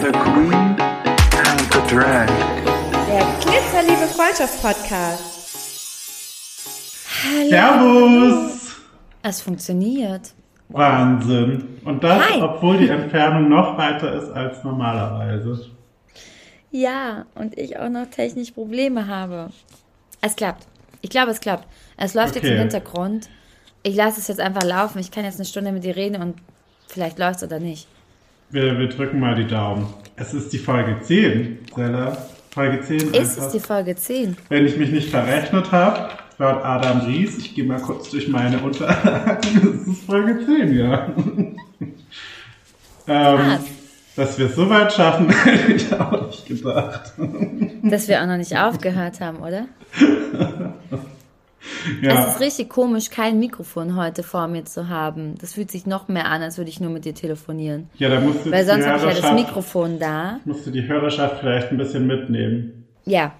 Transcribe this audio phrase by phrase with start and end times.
[0.00, 0.74] The Queen
[1.32, 2.26] and the Drag.
[3.06, 5.22] Der Glitzerliebe Freundschaft-Podcast.
[7.48, 8.74] Servus!
[9.22, 10.32] Es funktioniert.
[10.70, 11.78] Wahnsinn.
[11.84, 12.42] Und das, Hi.
[12.42, 15.66] obwohl die Entfernung noch weiter ist als normalerweise.
[16.70, 19.50] Ja, und ich auch noch technisch Probleme habe.
[20.20, 20.66] Es klappt.
[21.02, 21.66] Ich glaube, es klappt.
[21.96, 22.54] Es läuft jetzt Okay.
[22.54, 23.28] im Hintergrund.
[23.82, 24.98] Ich lasse es jetzt einfach laufen.
[24.98, 26.36] Ich kann jetzt eine Stunde mit dir reden und
[26.86, 27.88] vielleicht läuft es oder nicht.
[28.50, 29.86] Wir, wir drücken mal die Daumen.
[30.16, 32.16] Es ist die Folge 10, Sella.
[32.52, 32.96] Folge 10.
[33.14, 33.52] Ist es einfach.
[33.52, 34.36] die Folge 10?
[34.48, 38.58] Wenn ich mich nicht verrechnet habe, laut Adam Ries, ich gehe mal kurz durch meine
[38.58, 41.06] Unterlagen, es ist Folge 10, ja.
[41.78, 41.94] ähm,
[43.06, 43.60] Krass.
[44.16, 47.12] Dass wir es so weit schaffen, hätte ich auch nicht gedacht.
[47.82, 49.66] Dass wir auch noch nicht aufgehört haben, oder?
[52.02, 52.26] Ja.
[52.26, 55.36] Es ist richtig komisch, kein Mikrofon heute vor mir zu haben.
[55.38, 57.88] Das fühlt sich noch mehr an, als würde ich nur mit dir telefonieren.
[57.98, 60.40] ja, da musst du Weil sonst habe ich ja das Mikrofon da.
[60.44, 62.86] musst du die Hörerschaft vielleicht ein bisschen mitnehmen.
[63.04, 63.32] Ja.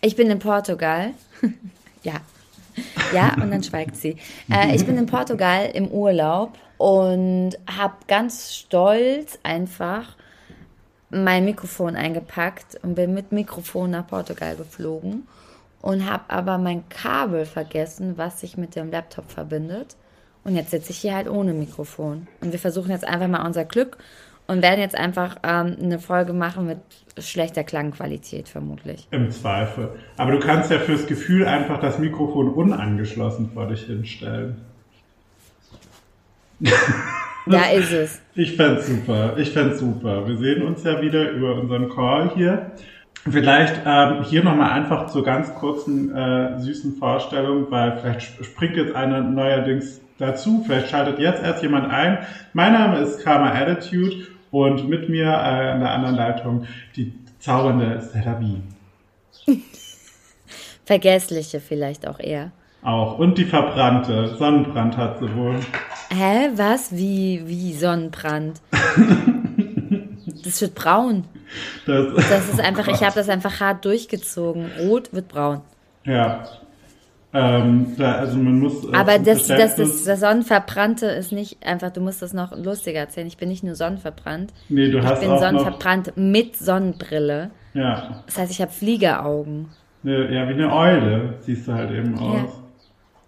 [0.00, 1.10] Ich bin in Portugal.
[2.02, 2.14] ja.
[3.12, 4.16] Ja, und dann schweigt sie.
[4.50, 10.16] Äh, ich bin in Portugal im Urlaub und habe ganz stolz einfach
[11.10, 15.26] mein Mikrofon eingepackt und bin mit Mikrofon nach Portugal geflogen
[15.80, 19.96] und habe aber mein Kabel vergessen, was sich mit dem Laptop verbindet.
[20.44, 22.26] Und jetzt sitze ich hier halt ohne Mikrofon.
[22.40, 23.98] Und wir versuchen jetzt einfach mal unser Glück
[24.46, 26.78] und werden jetzt einfach ähm, eine Folge machen mit
[27.18, 29.08] schlechter Klangqualität vermutlich.
[29.10, 29.90] Im Zweifel.
[30.16, 34.67] Aber du kannst ja fürs Gefühl einfach das Mikrofon unangeschlossen vor dich hinstellen.
[37.46, 38.20] Da ist es.
[38.34, 39.36] Ich fänd's super.
[39.38, 40.26] Ich fänd's super.
[40.28, 42.72] Wir sehen uns ja wieder über unseren Call hier.
[43.30, 48.76] Vielleicht ähm, hier nochmal einfach zur ganz kurzen, äh, süßen Vorstellung, weil vielleicht sp- springt
[48.76, 50.62] jetzt einer neuerdings dazu.
[50.66, 52.18] Vielleicht schaltet jetzt erst jemand ein.
[52.52, 55.30] Mein Name ist Karma Attitude und mit mir äh,
[55.70, 56.66] an der anderen Leitung
[56.96, 58.62] die zaubernde Serabi.
[60.84, 62.52] Vergessliche vielleicht auch eher.
[62.82, 63.18] Auch.
[63.18, 64.34] Und die verbrannte.
[64.36, 65.56] Sonnenbrand hat sie wohl.
[66.10, 66.50] Hä?
[66.56, 66.92] Was?
[66.96, 68.60] Wie, wie Sonnenbrand?
[70.44, 71.24] Das wird braun.
[71.86, 74.70] Das, Das ist einfach, ich habe das einfach hart durchgezogen.
[74.80, 75.60] Rot wird braun.
[76.04, 76.44] ja.
[77.34, 78.84] Ähm, da, also man muss.
[78.90, 83.00] äh, Aber das, das, das, das Sonnenverbrannte ist nicht einfach, du musst das noch lustiger
[83.00, 83.26] erzählen.
[83.26, 84.50] Ich bin nicht nur sonnenverbrannt.
[84.70, 85.40] Nee, du Ich hast bin auch noch.
[85.42, 87.50] sonnenverbrannt mit Sonnenbrille.
[87.74, 88.22] Ja.
[88.24, 89.68] Das heißt, ich habe Fliegeraugen.
[90.02, 92.62] Ne, ja, wie eine Eule siehst du halt eben aus.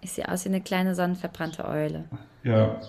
[0.01, 2.05] Ich sehe aus wie eine kleine sonnenverbrannte Eule.
[2.43, 2.79] Ja.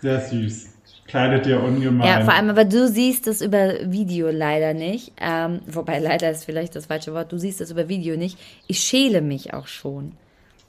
[0.00, 0.68] Sehr süß.
[1.06, 2.06] Kleidet dir ungemein.
[2.06, 5.12] Ja, vor allem, aber du siehst es über Video leider nicht.
[5.20, 7.32] Ähm, wobei leider ist vielleicht das falsche Wort.
[7.32, 8.38] Du siehst es über Video nicht.
[8.66, 10.12] Ich schäle mich auch schon.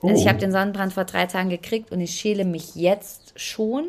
[0.02, 0.28] Also ich Oh.
[0.28, 3.84] habe den Sonnenbrand vor drei Tagen gekriegt und ich schäle mich jetzt schon.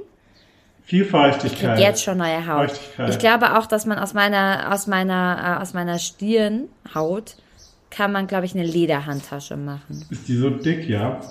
[0.83, 1.77] Viel Ich Feuchtigkeit.
[1.77, 2.71] krieg jetzt schon neue Haut.
[3.07, 7.35] Ich glaube auch, dass man aus meiner, aus meiner, äh, aus meiner Stirnhaut
[7.89, 10.05] kann man, glaube ich, eine Lederhandtasche machen.
[10.09, 11.21] Ist die so dick, ja?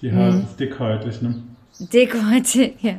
[0.00, 0.18] Die Mhm.
[0.18, 1.42] Haut ist dickhäutig, ne?
[1.78, 2.94] Dick heute, ja.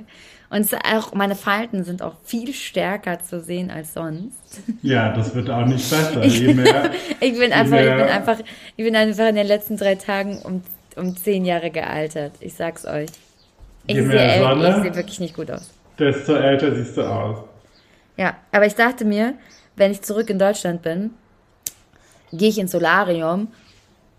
[0.50, 4.38] Und auch, meine Falten sind auch viel stärker zu sehen als sonst.
[4.82, 6.24] Ja, das wird auch nicht besser.
[6.26, 6.92] Je mehr.
[7.20, 8.38] Ich bin einfach, ich bin einfach,
[8.78, 10.62] ich bin einfach in den letzten drei Tagen um,
[10.96, 12.34] um zehn Jahre gealtert.
[12.40, 13.10] Ich sag's euch.
[13.88, 14.70] Ich Je sehe mehr el- Sonne.
[14.70, 15.70] ich sehe wirklich nicht gut aus.
[16.00, 17.40] desto älter siehst du aus.
[18.18, 19.34] Ja, aber ich dachte mir,
[19.76, 21.12] wenn ich zurück in Deutschland bin,
[22.32, 23.48] gehe ich ins Solarium,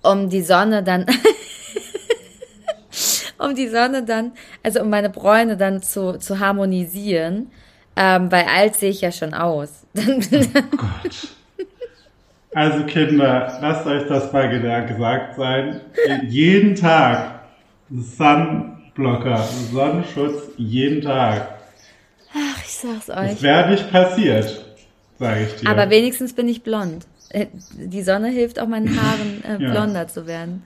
[0.03, 1.06] um die Sonne dann,
[3.38, 4.32] um die Sonne dann,
[4.62, 7.50] also um meine Bräune dann zu, zu harmonisieren,
[7.97, 9.84] ähm, weil alt sehe ich ja schon aus.
[9.94, 10.20] Dann,
[10.76, 11.28] Gott.
[12.54, 14.48] Also Kinder, lasst euch das mal
[14.86, 15.80] gesagt sein.
[16.28, 17.41] jeden Tag
[17.91, 19.42] Sunblocker,
[19.72, 21.48] Sonnenschutz, jeden Tag.
[22.34, 23.42] ach, ich sag's Das euch.
[23.42, 24.64] wäre nicht passiert,
[25.18, 25.68] sage ich dir.
[25.68, 27.06] Aber wenigstens bin ich blond.
[27.30, 29.71] Äh, Die Sonne hilft auch meinen Haaren äh, Ja.
[29.72, 30.62] blonder zu werden.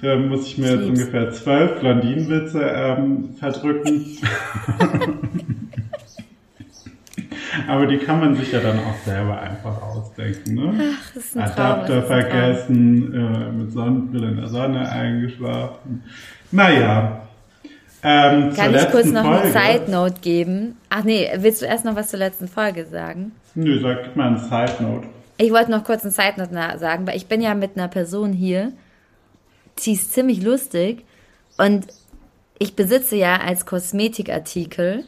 [0.00, 4.18] Da muss ich mir jetzt ungefähr zwölf Blondinenwitze ähm, verdrücken.
[7.66, 10.54] Aber die kann man sich ja dann auch selber einfach ausdenken.
[10.54, 10.72] Ne?
[10.94, 11.64] Ach, das ist ein Traum.
[11.64, 12.20] Adapter das ist Traum.
[12.20, 16.04] vergessen, äh, mit Sonnenbrille in der Sonne eingeschlafen.
[16.52, 17.22] Naja.
[18.02, 19.42] Ähm, Kann ich kurz noch Folge.
[19.42, 20.76] eine Side Note geben?
[20.88, 23.32] Ach nee, willst du erst noch was zur letzten Folge sagen?
[23.54, 25.08] Nö, sag mal eine Side Note.
[25.36, 28.32] Ich wollte noch kurz eine Side Note sagen, weil ich bin ja mit einer Person
[28.32, 28.72] hier,
[29.80, 31.04] die ist ziemlich lustig
[31.56, 31.86] und
[32.58, 35.04] ich besitze ja als Kosmetikartikel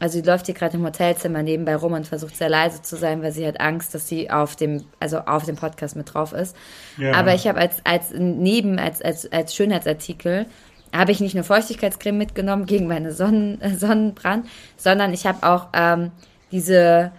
[0.00, 3.20] also die läuft hier gerade im Hotelzimmer nebenbei rum und versucht sehr leise zu sein,
[3.22, 6.54] weil sie hat Angst, dass sie auf dem, also auf dem Podcast mit drauf ist.
[6.98, 7.14] Ja.
[7.14, 10.46] Aber ich habe als, als neben, als, als, als Schönheitsartikel,
[10.94, 14.46] habe ich nicht nur Feuchtigkeitscreme mitgenommen gegen meine Sonnen, äh, Sonnenbrand,
[14.76, 16.12] sondern ich habe auch ähm,
[16.52, 17.12] diese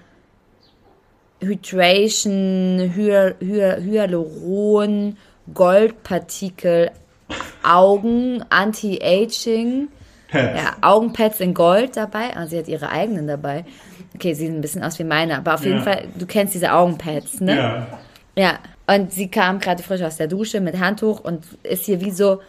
[1.41, 5.17] Hydration, Hy Hy Hyaluron,
[5.53, 6.91] Goldpartikel,
[7.63, 9.87] Augen, Anti-Aging,
[10.33, 12.35] ja, Augenpads in Gold dabei.
[12.35, 13.65] Ah, sie hat ihre eigenen dabei.
[14.15, 15.83] Okay, sie sehen ein bisschen aus wie meine, aber auf jeden Ja.
[15.83, 17.55] Fall, du kennst diese Augenpads, ne?
[17.55, 17.87] Ja.
[18.35, 22.11] Ja, und sie kam gerade frisch aus der Dusche mit Handtuch und ist hier wie
[22.11, 22.41] so,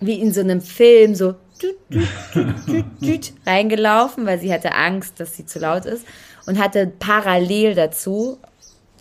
[0.00, 5.36] wie in so einem Film, so tüt, tüt, tüt, reingelaufen, weil sie hatte Angst, dass
[5.36, 6.06] sie zu laut ist
[6.46, 8.38] und hatte parallel dazu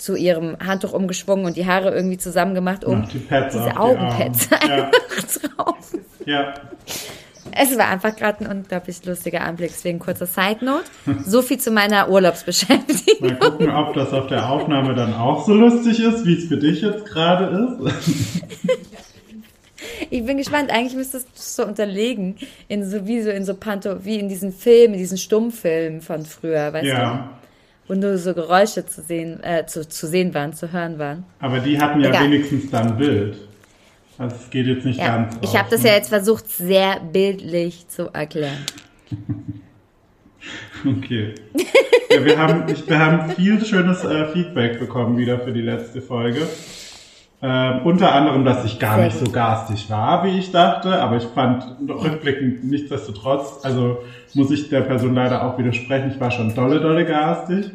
[0.06, 3.75] zu ihrem Handtuch umgeschwungen und die Haare irgendwie zusammen gemacht, um die Pads diese die
[3.78, 4.69] Augenpads Augen.
[4.69, 4.86] Ja.
[4.86, 5.75] einfach drauf.
[6.25, 6.54] Ja.
[7.57, 10.84] Es war einfach gerade ein unglaublich lustiger Anblick, deswegen kurzer Side Note.
[11.25, 13.30] So viel zu meiner Urlaubsbeschäftigung.
[13.30, 16.58] Mal gucken, ob das auf der Aufnahme dann auch so lustig ist, wie es für
[16.58, 17.94] dich jetzt gerade ist.
[20.10, 20.72] Ich bin gespannt.
[20.72, 22.36] Eigentlich müsstest du es so unterlegen.
[22.68, 26.25] In so, wie so in so Panto, wie in diesen Filmen, in diesen Stummfilmen von
[26.25, 27.30] früher, weißt Ja.
[27.31, 27.44] du?
[27.88, 31.24] Wo nur so Geräusche zu sehen, äh, zu, zu sehen waren, zu hören waren.
[31.40, 32.26] Aber die hatten ja Egal.
[32.26, 33.38] wenigstens dann Bild.
[34.18, 35.18] Also es geht jetzt nicht Ja.
[35.18, 35.36] ganz.
[35.42, 35.90] Ich habe das ne?
[35.90, 38.66] ja jetzt versucht, sehr bildlich zu erklären.
[40.88, 41.34] Okay.
[42.12, 46.48] Ja, wir, haben, wir haben viel schönes äh, Feedback bekommen wieder für die letzte Folge.
[47.42, 51.26] Ähm, unter anderem, dass ich gar nicht so garstig war, wie ich dachte, aber ich
[51.26, 54.00] fand rückblickend nichtsdestotrotz, also
[54.34, 57.72] muss ich der Person leider auch widersprechen, ich war schon dolle, dolle garstig.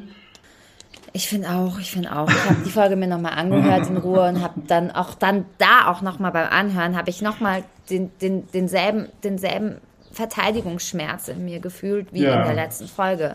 [1.12, 2.28] Ich finde auch, ich finde auch.
[2.30, 5.88] Ich habe die Folge mir nochmal angehört in Ruhe und habe dann auch dann da
[5.90, 9.76] auch nochmal beim Anhören, habe ich nochmal den, den, denselben, denselben
[10.12, 12.40] Verteidigungsschmerz in mir gefühlt wie Ja.
[12.40, 13.34] in der letzten Folge.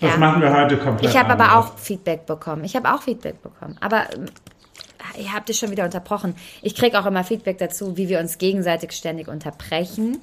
[0.00, 0.16] Das Ja.
[0.16, 2.64] machen wir heute komplett Ich habe aber auch Feedback bekommen.
[2.64, 3.76] Ich habe auch Feedback bekommen.
[3.80, 4.24] Aber ähm,
[5.18, 6.34] ihr habt es schon wieder unterbrochen.
[6.62, 10.18] Ich kriege auch immer Feedback dazu, wie wir uns gegenseitig ständig unterbrechen.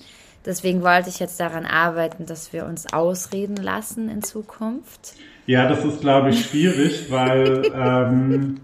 [0.45, 5.15] Deswegen wollte ich jetzt daran arbeiten, dass wir uns ausreden lassen in Zukunft.
[5.45, 8.61] Ja, das ist, glaube ich, schwierig, weil, ähm,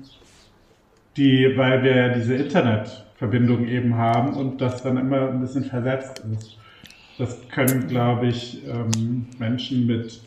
[1.18, 6.24] die, weil wir ja diese Internetverbindung eben haben und das dann immer ein bisschen versetzt
[6.32, 6.58] ist.
[7.18, 10.22] Das können, glaube ich, ähm, Menschen mit,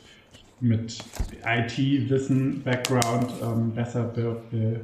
[0.61, 0.99] mit
[1.47, 4.81] IT-Wissen, Background ähm, besser be, be,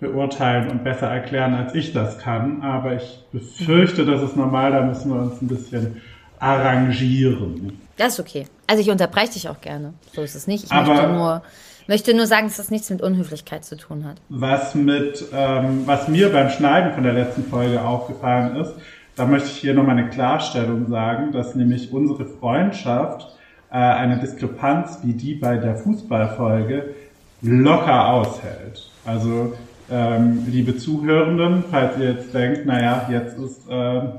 [0.00, 2.62] beurteilen und besser erklären, als ich das kann.
[2.62, 6.00] Aber ich befürchte, das ist normal, da müssen wir uns ein bisschen
[6.38, 7.78] arrangieren.
[7.96, 8.46] Das ist okay.
[8.66, 9.92] Also ich unterbreche dich auch gerne.
[10.14, 10.64] So ist es nicht.
[10.64, 11.42] Ich Aber- möchte nur,
[11.86, 14.16] möchte nur sagen, dass das nichts mit Unhöflichkeit zu tun hat.
[14.30, 18.72] Was mit, ähm, was mir beim Schneiden von der letzten Folge aufgefallen ist,
[19.16, 23.28] da möchte ich hier nochmal eine Klarstellung sagen, dass nämlich unsere Freundschaft
[23.70, 26.94] äh, eine Diskrepanz wie die bei der Fußballfolge
[27.42, 28.88] locker aushält.
[29.04, 29.52] Also
[29.90, 33.72] ähm, liebe Zuhörenden, falls ihr jetzt denkt, naja, jetzt ist, äh,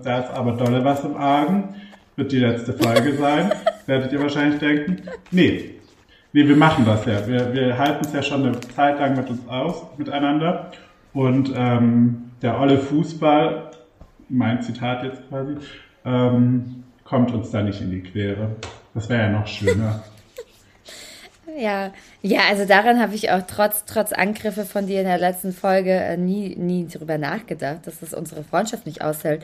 [0.04, 1.76] da ist aber dolle was im Argen,
[2.16, 3.52] wird die letzte Folge sein,
[3.86, 5.02] werdet ihr wahrscheinlich denken,
[5.32, 5.76] nee,
[6.34, 7.28] Nee, wir machen das ja.
[7.28, 10.72] Wir, wir halten es ja schon eine Zeit lang mit uns aus, miteinander.
[11.14, 13.72] Und ähm, der olle Fußball,
[14.30, 15.56] mein Zitat jetzt quasi,
[16.06, 18.56] ähm, kommt uns da nicht in die Quere.
[18.94, 20.04] Das wäre ja noch schöner.
[21.62, 21.94] Ja,
[22.24, 25.92] ja, also daran habe ich auch trotz, trotz Angriffe von dir in der letzten Folge
[25.92, 29.44] äh, nie, nie drüber nachgedacht, dass es unsere Freundschaft nicht aushält.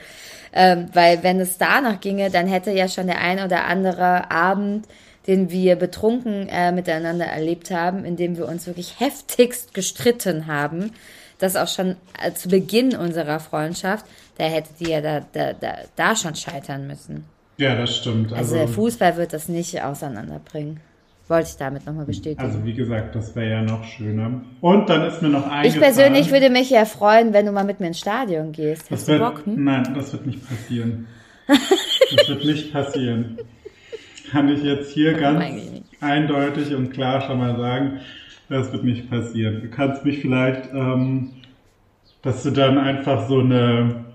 [0.51, 4.87] Ähm, weil wenn es danach ginge, dann hätte ja schon der ein oder andere Abend,
[5.27, 10.93] den wir betrunken äh, miteinander erlebt haben, in dem wir uns wirklich heftigst gestritten haben,
[11.37, 14.07] das auch schon äh, zu Beginn unserer Freundschaft,
[14.39, 17.25] da hätte die ja da, da, da, da schon scheitern müssen.
[17.57, 18.33] Ja, das stimmt.
[18.33, 20.79] Also Also, der Fußball wird das nicht auseinanderbringen.
[21.27, 22.39] Wollte ich damit nochmal bestätigen.
[22.39, 24.41] also wie gesagt, das wäre ja noch schöner.
[24.61, 25.65] Und dann ist mir noch eingefallen.
[25.65, 28.83] Ich persönlich würde mich ja freuen, wenn du mal mit mir ins Stadion gehst.
[28.83, 29.45] das Hast du wird, Bock?
[29.45, 29.63] Hm?
[29.63, 31.07] Nein, das wird nicht passieren.
[31.47, 33.37] das wird nicht passieren.
[34.31, 35.83] Kann ich jetzt hier ganz eigentlich nicht.
[36.01, 37.99] eindeutig und klar schon mal sagen,
[38.49, 39.61] das wird nicht passieren.
[39.61, 41.31] Du kannst mich vielleicht, ähm,
[42.21, 44.05] dass du dann einfach so eine,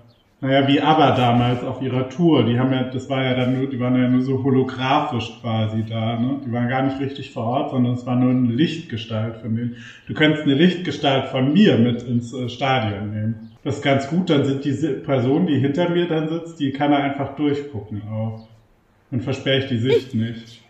[0.43, 3.69] naja, wie ABBA damals auf ihrer Tour, die haben ja, das war ja dann nur,
[3.69, 6.41] die waren ja nur so holographisch quasi da, ne?
[6.45, 9.77] Die waren gar nicht richtig vor Ort, sondern es war nur eine Lichtgestalt von denen.
[10.05, 13.51] Du könntest eine Lichtgestalt von mir mit ins äh, Stadion nehmen.
[13.63, 16.91] Das ist ganz gut, dann sind diese Person, die hinter mir dann sitzt, die kann
[16.91, 18.45] er einfach durchgucken auch.
[19.11, 20.61] Und versperre ich die Sicht nicht.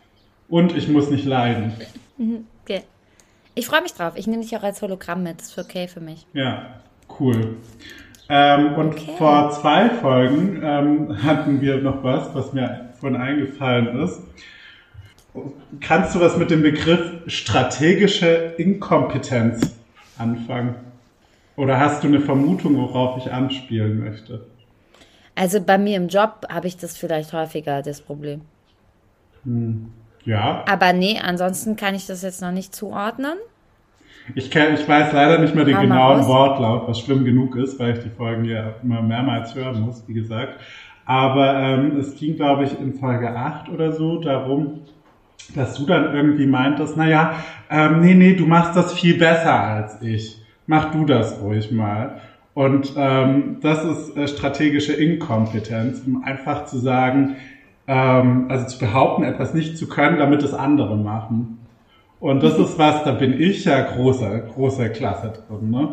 [0.50, 1.74] Und ich muss nicht leiden.
[2.64, 2.84] Okay.
[3.56, 4.14] Ich freue mich drauf.
[4.18, 5.40] Ich nehme dich auch als Hologramm mit.
[5.40, 6.28] Das ist okay für mich.
[6.34, 6.82] Ja,
[7.20, 7.56] cool.
[8.30, 9.16] Ähm, und Okay.
[9.18, 14.22] vor zwei Folgen ähm, hatten wir noch was, was mir vorhin eingefallen ist.
[15.82, 19.76] kannst du was mit dem Begriff strategische Inkompetenz
[20.18, 20.76] anfangen?
[21.56, 24.46] Oder hast du eine Vermutung, worauf ich anspielen möchte?
[25.36, 28.42] Also bei mir im Job habe ich das vielleicht häufiger, das Problem.
[30.26, 33.38] Ja, Aber nee, ansonsten kann ich das jetzt noch nicht zuordnen.
[34.36, 36.28] Ich, kenn, ich weiß leider nicht mehr den Hau mal genauen raus.
[36.28, 40.14] Wortlaut, was schlimm genug ist, weil ich die Folgen ja immer mehrmals hören muss, wie
[40.14, 40.60] gesagt.
[41.06, 44.82] Aber ähm, es ging, glaube ich, in Folge 8 oder so darum,
[45.56, 47.34] dass du dann irgendwie meintest, naja,
[47.70, 50.38] ähm, nee, nee, du machst das viel besser als ich.
[50.66, 52.22] Mach du das ruhig mal.
[52.54, 57.36] Und ähm, das ist äh, strategische Inkompetenz, um einfach zu sagen,
[57.88, 61.60] ähm, also zu behaupten, etwas nicht zu können, damit es andere machen.
[62.24, 65.90] Und das ist was, da bin ich ja großer, großer Klasse drin, ne?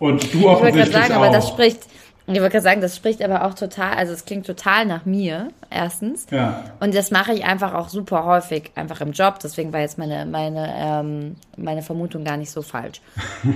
[0.00, 1.16] Und du Ich wollte gerade offensichtlich sagen, auch.
[1.18, 1.78] aber das spricht,
[2.26, 5.50] ich wollte gerade sagen, das spricht aber auch total, also es klingt total nach mir,
[5.70, 6.26] erstens.
[6.32, 6.64] ja.
[6.80, 9.38] Und das mache ich einfach auch super häufig, einfach im Job.
[9.40, 13.00] Deswegen war jetzt meine, meine, ähm, meine Vermutung gar nicht so falsch.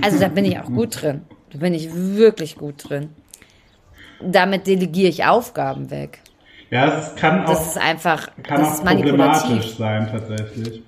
[0.01, 1.23] Also da bin ich auch gut drin.
[1.51, 3.09] Da bin ich wirklich gut drin.
[4.21, 6.19] Damit delegiere ich Aufgaben weg.
[6.69, 10.83] ja, es kann auch, Das ist einfach, kann das auch problematisch sein, tatsächlich.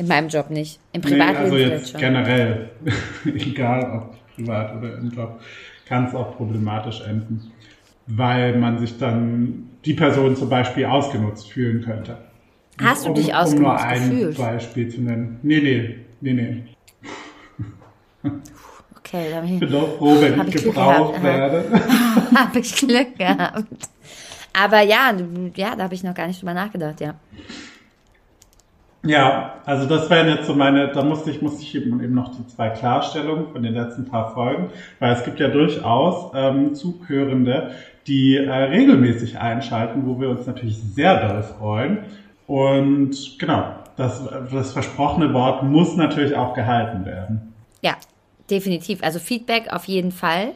[0.00, 0.80] In meinem Job nicht.
[0.92, 2.00] Im Nee, Privatleben also vielleicht jetzt schon.
[2.00, 2.70] generell,
[3.26, 5.40] egal ob privat oder im Job,
[5.84, 7.52] kann es auch problematisch enden,
[8.06, 12.16] weil man sich dann die Person zum Beispiel ausgenutzt fühlen könnte.
[12.80, 14.38] Hast du um, dich Um nur ausgenutzt ein gefühlt?
[14.38, 15.38] Beispiel zu nennen.
[15.42, 16.64] Nee, nee, nee, nee.
[18.98, 21.64] Okay, da habe Ich ich, bin doch froh, wenn ich ich gebraucht werde.
[22.34, 23.64] hab ich Glück gehabt.
[24.52, 25.12] Aber ja,
[25.56, 27.14] ja, da habe ich noch gar nicht drüber nachgedacht, ja.
[29.02, 32.46] Ja, also das wären jetzt so meine, da musste ich, musste ich eben noch die
[32.48, 37.70] zwei Klarstellungen von den letzten paar Folgen, weil es gibt ja durchaus ähm, Zuhörende,
[38.06, 41.98] die äh, regelmäßig einschalten, wo wir uns natürlich sehr doll freuen.
[42.46, 47.54] Und genau, das, das versprochene Wort muss natürlich auch gehalten werden.
[47.80, 47.94] Ja,
[48.50, 49.02] definitiv.
[49.02, 50.52] Also Feedback auf jeden Fall.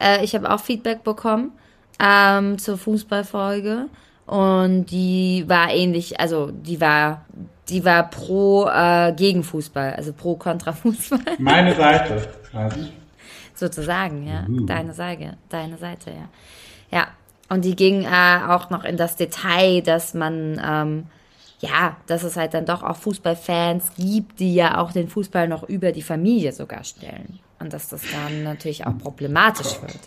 [0.00, 1.52] Äh, ich habe auch Feedback bekommen
[2.00, 3.86] ähm, zur Fußballfolge
[4.28, 7.24] und die war ähnlich, also die war,
[7.70, 12.92] die war pro äh, gegen Fußball, also pro kontra Fußball Meine Seite quasi.
[13.54, 14.42] sozusagen, ja.
[14.46, 14.66] Mhm.
[14.66, 16.28] Deine Seite, deine Seite, ja.
[16.90, 17.06] Ja.
[17.48, 21.06] Und die ging äh, auch noch in das Detail, dass man ähm,
[21.60, 25.62] ja, dass es halt dann doch auch Fußballfans gibt, die ja auch den Fußball noch
[25.62, 27.40] über die Familie sogar stellen.
[27.58, 29.98] Und dass das dann natürlich auch problematisch wird.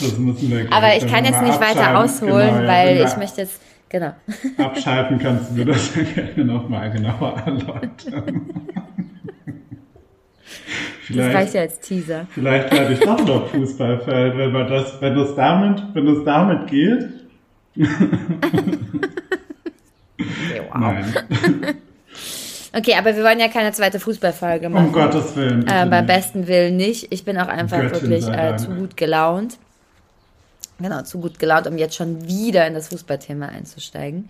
[0.00, 3.42] Das müssen wir Aber ich kann jetzt nicht weiter ausholen, Genau, ja, weil ich möchte
[3.42, 4.14] jetzt, genau.
[4.58, 8.50] Abschalten kannst du das ja gerne nochmal genauer erläutern.
[11.08, 12.26] Das reicht ja als Teaser.
[12.30, 16.66] Vielleicht werde ich doch noch Fußballfan, wenn man das, wenn es damit, wenn es damit
[16.68, 17.08] geht.
[20.78, 21.14] Nein,
[22.76, 24.92] Okay, aber wir wollen ja keine zweite Fußballfolge um machen.
[24.92, 25.66] Gottes Willen.
[25.66, 27.10] Äh, beim besten Willen nicht.
[27.10, 29.56] Ich bin auch einfach Göttin wirklich äh, zu gut gelaunt.
[30.78, 34.28] Genau, zu gut gelaunt, um jetzt schon wieder in das Fußballthema einzusteigen.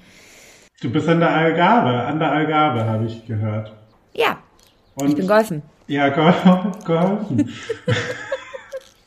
[0.80, 3.72] Du bist an der Algarve, an der Algarve habe ich gehört.
[4.12, 4.38] Ja,
[4.94, 5.62] Und ich bin golfen.
[5.88, 7.48] Ja, geholfen.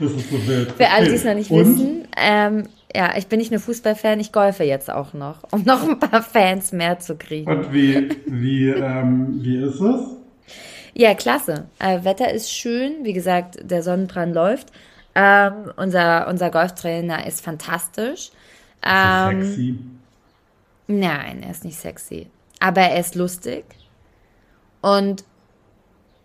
[0.00, 0.72] das ist so wild.
[0.72, 1.60] Für alle, die es noch nicht Und?
[1.60, 5.86] wissen, ähm, ja, ich bin nicht nur Fußballfan, ich golfe jetzt auch noch, um noch
[5.88, 7.50] ein paar Fans mehr zu kriegen.
[7.50, 10.00] Und wie, wie, ähm, wie ist es?
[10.94, 11.66] Ja, klasse.
[11.78, 14.68] Äh, Wetter ist schön, wie gesagt, der Sonnenbrand läuft.
[15.14, 18.30] Ähm, unser, unser Golftrainer ist fantastisch.
[18.82, 19.78] Ähm, Sexy.
[20.86, 22.28] Nein, er ist nicht sexy.
[22.60, 23.64] Aber er ist lustig.
[24.80, 25.24] Und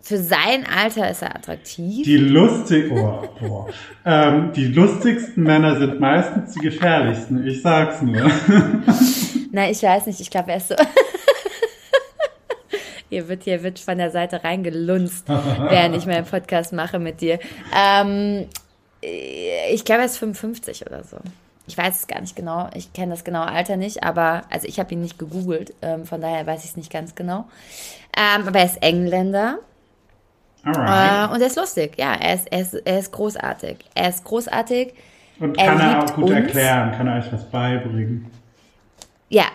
[0.01, 2.05] für sein Alter ist er attraktiv.
[2.05, 3.67] Die lustig, oh, boah.
[4.03, 7.46] Ähm, die lustigsten Männer sind meistens die gefährlichsten.
[7.46, 8.31] Ich sag's nur.
[9.51, 10.75] Na, ich weiß nicht, ich glaube, er ist so.
[13.10, 17.39] Hier wird, hier wird von der Seite reingelunzt, während ich meinen Podcast mache mit dir.
[17.77, 18.48] Ähm,
[19.01, 21.17] ich glaube, er ist 55 oder so.
[21.67, 22.70] Ich weiß es gar nicht genau.
[22.74, 26.22] Ich kenne das genaue Alter nicht, aber also ich habe ihn nicht gegoogelt, ähm, von
[26.22, 27.50] daher weiß ich es nicht ganz genau.
[28.17, 29.60] Ähm, aber er ist Engländer
[30.63, 31.30] Alright.
[31.30, 31.94] äh, und er ist lustig.
[31.98, 33.77] Ja, er ist, er ist, er ist großartig.
[33.96, 34.94] Er ist großartig.
[35.39, 36.34] Und er kann er liebt auch gut uns.
[36.34, 38.27] erklären, kann er euch was beibringen.
[39.30, 39.46] Ja,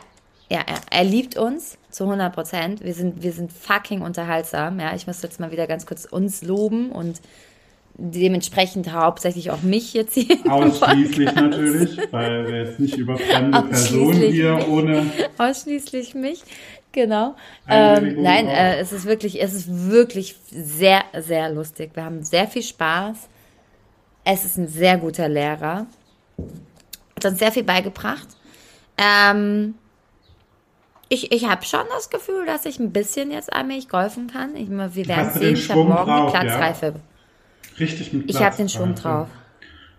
[0.48, 0.76] ja, ja.
[0.90, 2.84] Er liebt uns zu 100 Prozent.
[2.84, 4.80] Wir sind, wir sind fucking unterhaltsam.
[4.80, 7.20] Ja, ich muss jetzt mal wieder ganz kurz uns loben und
[7.98, 10.36] dementsprechend hauptsächlich auch mich jetzt hier.
[10.50, 15.06] Ausschließlich natürlich, weil wir jetzt nicht über fremde Personen hier ohne.
[15.38, 16.42] Ausschließlich mich,
[16.96, 17.36] genau.
[17.68, 18.52] Ähm, nein, auch.
[18.52, 21.92] äh, es ist wirklich, es ist wirklich sehr, sehr lustig.
[21.94, 23.28] Wir haben sehr viel Spaß.
[24.24, 25.86] Es ist ein sehr guter Lehrer.
[27.14, 28.26] Hat uns sehr viel beigebracht.
[28.98, 29.74] Ähm,
[31.08, 34.56] ich ich habe schon das Gefühl, dass ich ein bisschen jetzt allmählich golfen kann.
[34.56, 35.54] Ich, wir werden sehen.
[35.54, 36.42] Ich habe morgen drauf, die ja?
[36.42, 36.94] Platzreife.
[37.78, 39.28] Richtig mit Ich habe den Schwung drauf.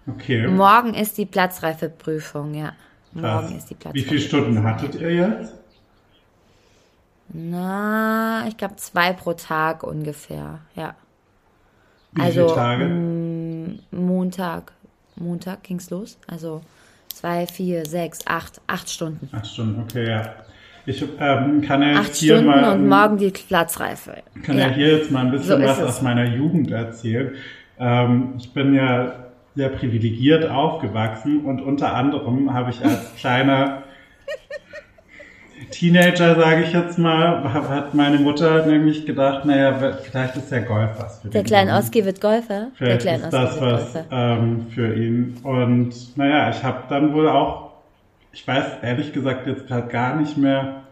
[0.08, 0.48] Okay.
[0.48, 2.74] Morgen ist die Platzreifeprüfung, ja.
[3.14, 3.44] Krass.
[3.44, 4.08] Morgen ist die Wie Platzreife.
[4.10, 5.54] viele Stunden hattet ihr jetzt?
[7.40, 10.96] Na, ich glaube zwei pro Tag ungefähr, ja.
[12.14, 12.86] Wie Also, viele Tage?
[13.92, 14.72] Montag,
[15.16, 16.18] Montag ging's los.
[16.26, 16.62] Also
[17.14, 19.30] zwei, vier, sechs, acht, acht Stunden.
[19.32, 20.34] Acht Stunden, okay, ja.
[20.88, 24.24] Ich ähm, kann ja Acht jetzt hier Stunden mal, und morgen die Platzreife.
[24.42, 24.70] kann ja.
[24.70, 27.36] hier jetzt mal ein bisschen So was aus meiner Jugend erzählen.
[27.78, 29.14] Ähm, ich bin ja
[29.54, 33.84] sehr privilegiert aufgewachsen und unter anderem habe ich als kleiner
[35.72, 40.92] Teenager, sage ich jetzt mal, hat meine Mutter nämlich gedacht, naja, vielleicht ist ja Golf
[40.98, 41.78] was für Der kleine.
[41.78, 42.68] Oski wird Golfer.
[42.68, 45.38] Der Vielleicht kleine ist das was ähm, für ihn.
[45.44, 47.72] Und naja, ich habe dann wohl auch,
[48.32, 50.84] ich weiß ehrlich gesagt jetzt gerade gar nicht mehr,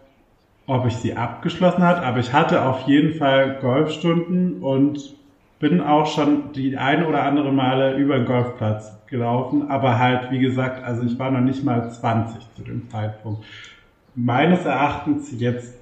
[0.67, 5.13] ob ich sie abgeschlossen hat, aber ich hatte auf jeden Fall Golfstunden und
[5.60, 10.39] bin auch schon die ein oder andere Male über den Golfplatz gelaufen, aber halt, wie
[10.39, 13.44] gesagt, also ich war noch nicht mal 20 zu dem Zeitpunkt.
[14.15, 15.75] Meines Erachtens jetzt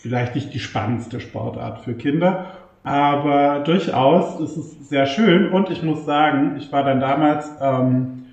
[0.00, 2.52] vielleicht nicht die spannendste Sportart für Kinder,
[2.84, 8.24] aber durchaus ist es sehr schön und ich muss sagen, ich war dann damals ähm,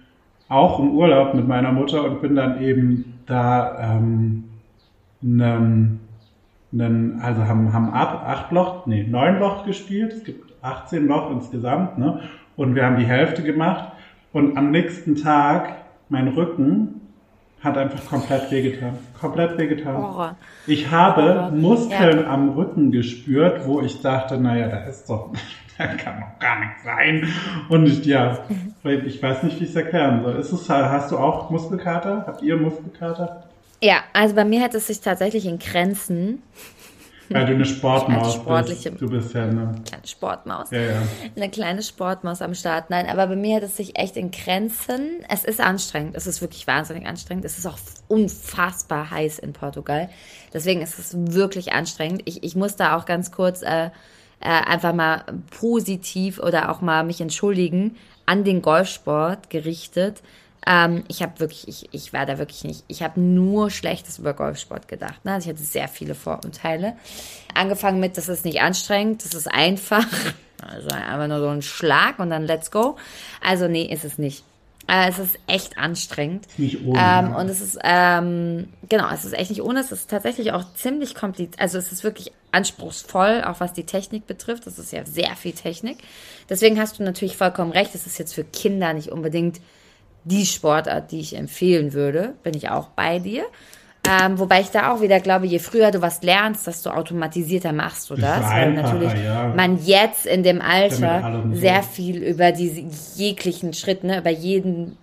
[0.48, 4.44] auch im Urlaub mit meiner Mutter und bin dann eben da ähm,
[5.24, 6.00] einen,
[6.72, 10.14] einen, also haben, haben ab acht Loch, nee, neun Loch gespielt.
[10.14, 12.22] Es gibt 18 Loch insgesamt, ne?
[12.56, 13.92] Und wir haben die Hälfte gemacht.
[14.32, 15.78] Und am nächsten Tag,
[16.10, 17.02] mein Rücken
[17.64, 18.98] hat einfach komplett wehgetan.
[19.20, 19.96] Komplett wehgetan.
[19.98, 20.36] Horror.
[20.68, 21.52] Ich habe Horror.
[21.52, 25.32] Muskeln am Rücken gespürt, wo ich dachte, naja, da ist doch,
[25.78, 27.28] da kann doch gar nichts sein.
[27.70, 28.40] Und ich, ja,
[28.84, 30.36] ich weiß nicht, wie ich es erklären soll.
[30.36, 32.26] Ist es, hast du auch Muskelkater?
[32.28, 33.44] Habt ihr Muskelkater?
[33.82, 36.42] Ja, also bei mir hat es sich tatsächlich in Grenzen,
[37.34, 39.02] Weil du eine Sportmaus sportliche- bist.
[39.02, 41.02] Du bist ja eine, kleine Sportmaus, ja, ja.
[41.36, 42.90] eine kleine Sportmaus am Start.
[42.90, 45.24] Nein, aber bei mir hat es sich echt in Grenzen.
[45.30, 46.16] Es ist anstrengend.
[46.16, 47.46] Es ist wirklich wahnsinnig anstrengend.
[47.46, 50.10] Es ist auch unfassbar heiß in Portugal.
[50.54, 52.22] Deswegen ist es wirklich anstrengend.
[52.26, 53.90] Ich, ich muss da auch ganz kurz äh, äh,
[54.42, 55.24] einfach mal
[55.60, 60.22] positiv oder auch mal mich entschuldigen an den Golfsport gerichtet.
[60.66, 64.34] Ähm, ich habe wirklich, ich, ich war da wirklich nicht, ich habe nur Schlechtes über
[64.34, 65.24] Golfsport gedacht.
[65.26, 65.34] Ne?
[65.34, 66.94] Also ich hatte sehr viele Vorurteile.
[67.54, 70.06] Angefangen mit, das ist nicht anstrengend, das ist einfach.
[70.66, 72.96] Also einfach nur so ein Schlag und dann let's go.
[73.42, 74.46] Also nee, ist es nicht.
[74.88, 76.48] Äh, es ist echt anstrengend.
[76.58, 77.00] Nicht ohne.
[77.00, 79.80] Ähm, und es ist, ähm, genau, es ist echt nicht ohne.
[79.80, 81.60] Es ist tatsächlich auch ziemlich kompliziert.
[81.60, 84.68] Also es ist wirklich anspruchsvoll, auch was die Technik betrifft.
[84.68, 85.98] Das ist ja sehr viel Technik.
[86.50, 87.96] Deswegen hast du natürlich vollkommen recht.
[87.96, 89.60] Es ist jetzt für Kinder nicht unbedingt
[90.26, 92.34] die Sportart, die ich empfehlen würde.
[92.44, 93.44] Bin ich auch bei dir.
[94.06, 98.10] Ähm, wobei ich da auch wieder glaube, je früher du was lernst, desto automatisierter machst
[98.10, 98.50] du das.
[98.52, 99.54] Weil natürlich ja.
[99.56, 101.56] man jetzt in dem Alter so.
[101.56, 102.84] sehr viel über diese
[103.16, 104.98] jeglichen Schritt, ne, über jeden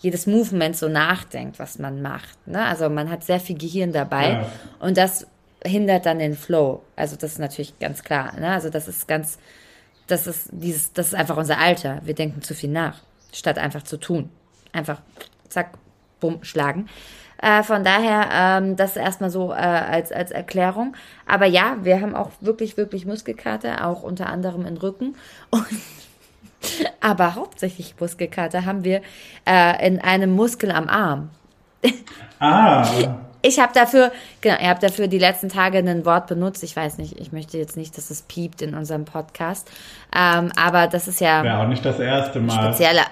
[0.00, 2.46] jedes Movement so nachdenkt, was man macht.
[2.46, 2.64] Ne?
[2.64, 4.46] Also man hat sehr viel Gehirn dabei Ja.
[4.78, 5.26] und das
[5.64, 6.82] hindert dann den Flow.
[6.96, 8.32] Also das ist natürlich ganz klar.
[8.38, 8.50] Ne?
[8.50, 9.38] Also das ist ganz,
[10.06, 12.00] das ist dieses, das ist einfach unser Alter.
[12.04, 14.30] Wir denken zu viel nach, statt einfach zu tun.
[14.72, 14.98] Einfach
[15.48, 15.72] zack,
[16.20, 16.88] bumm, schlagen.
[17.42, 20.94] Äh, von daher, ähm, das erstmal so äh, als, als Erklärung.
[21.26, 25.16] Aber ja, wir haben auch wirklich, wirklich Muskelkater, auch unter anderem im Rücken.
[25.50, 25.66] Und
[27.00, 29.00] aber hauptsächlich Muskelkater haben wir
[29.48, 31.30] äh, in einem Muskel am Arm.
[32.38, 32.86] Ah,
[33.42, 36.62] Ich habe dafür, genau, ihr habt dafür die letzten Tage ein Wort benutzt.
[36.62, 39.70] Ich weiß nicht, ich möchte jetzt nicht, dass es piept in unserem Podcast.
[40.14, 42.52] Ähm, aber das ist ja wäre auch nicht das erste Mal.
[42.52, 43.06] spezieller,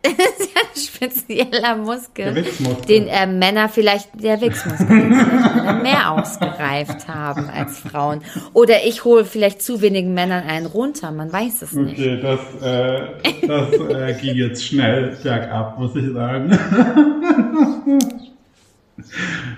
[0.02, 2.86] das ist ja ein spezieller Muskel, Wichsmuskel.
[2.86, 8.22] den äh, Männer vielleicht, der Wichsmuskel, vielleicht mehr ausgereift haben als Frauen.
[8.54, 11.98] Oder ich hole vielleicht zu wenigen Männern einen runter, man weiß es nicht.
[11.98, 16.50] Okay, das, äh, das äh, ging jetzt schnell bergab, muss ich sagen.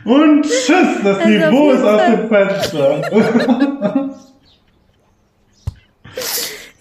[0.04, 4.10] Und tschüss, das Also Niveau ist aus dem Fenster.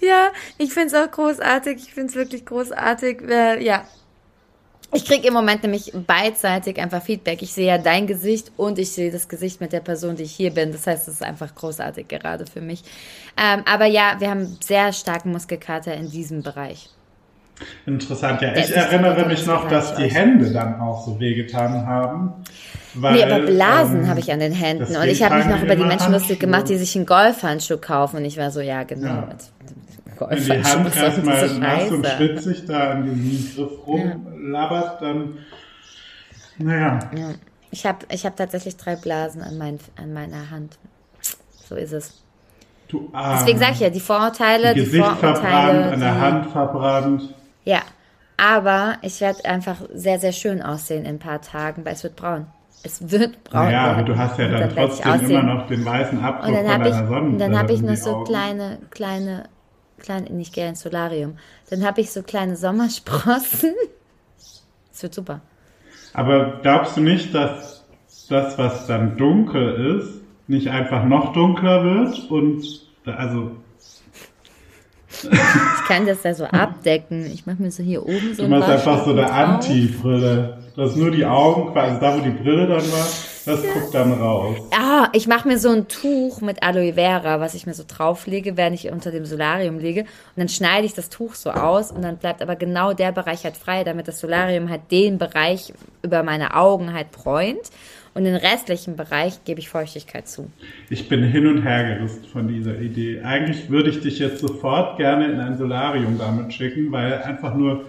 [0.02, 1.78] Ja, ich find's auch großartig.
[1.78, 3.22] Ich find's wirklich großartig.
[3.30, 3.86] Äh, ja.
[4.94, 7.42] Ich krieg im Moment nämlich beidseitig einfach Feedback.
[7.42, 10.34] Ich sehe ja dein Gesicht und ich sehe das Gesicht mit der Person, die ich
[10.34, 10.74] hier bin.
[10.74, 12.84] Das heißt, es ist einfach großartig gerade für mich.
[13.42, 16.90] Ähm, aber ja, wir haben sehr starken Muskelkater in diesem Bereich.
[17.86, 18.52] Interessant, ja.
[18.54, 20.12] Das Ich erinnere mich noch, dass die.
[20.12, 22.34] Hände dann auch so wehgetan haben.
[22.94, 24.96] Weil, Nee, aber Blasen ähm, habe ich an den Händen.
[24.96, 28.18] Und ich habe mich noch über die Menschen lustig gemacht, die sich einen Golfhandschuh kaufen.
[28.18, 29.08] Und ich war so, ja, genau.
[29.08, 29.30] Ja.
[30.30, 35.38] Mit Wenn die Golfhandschuh, Hand erstmal nass und schwitzig da an diesem Griff rumlabert, dann
[36.58, 37.30] Naja, Ja.
[37.74, 40.78] Ich habe ich hab tatsächlich drei Blasen an, mein, an meiner Hand.
[41.70, 42.22] So ist es.
[42.90, 43.38] du Arme.
[43.40, 45.40] Deswegen sage ich ja, die Vorurteile, die, Gesicht Vorurteile.
[45.40, 47.34] verbrannt, an der Hand verbrannt.
[47.64, 47.80] Ja,
[48.36, 52.18] aber ich werde einfach sehr, sehr schön aussehen in ein paar Tagen, weil es wird
[52.18, 52.48] braun.
[52.84, 53.66] Es wird braun.
[53.68, 56.66] Naja, aber du hast ja dann ich trotzdem immer noch den weißen Abdruck Und dann
[56.66, 57.28] von habe ich, deiner Sonne.
[57.30, 59.44] und dann habe ich noch so kleine, kleine,
[60.02, 61.38] kleine, nicht gerne ins Solarium.
[61.70, 63.74] Dann habe ich so kleine Sommersprossen.
[64.94, 65.40] Es wird super.
[66.14, 67.86] Aber glaubst du nicht, dass
[68.28, 72.30] das, was dann dunkel ist, nicht einfach noch dunkler wird?
[72.30, 73.52] Und also
[75.24, 77.26] Ich kann das da so abdecken.
[77.34, 79.32] Ich mache mir so hier oben so du machst einfach so eine.
[79.32, 80.58] Anti-Brille.
[80.76, 83.08] Dass nur die Augen, quasi da, wo die Brille dann war,
[83.46, 84.58] das guckt dann raus.
[84.72, 88.58] Ah, ich mache mir so ein Tuch mit Aloe Vera, was ich mir so drauflege,
[88.58, 90.02] während ich unter dem Solarium liege.
[90.02, 93.44] Und dann schneide ich das Tuch so aus und dann bleibt aber genau der Bereich
[93.44, 97.72] halt frei, damit das Solarium halt den Bereich über meine Augen halt bräunt.
[98.14, 100.52] Und den restlichen Bereich gebe ich Feuchtigkeit zu.
[100.90, 103.22] Ich bin hin und her gerissen von dieser Idee.
[103.22, 107.86] Eigentlich würde ich dich jetzt sofort gerne in ein Solarium damit schicken, weil einfach nur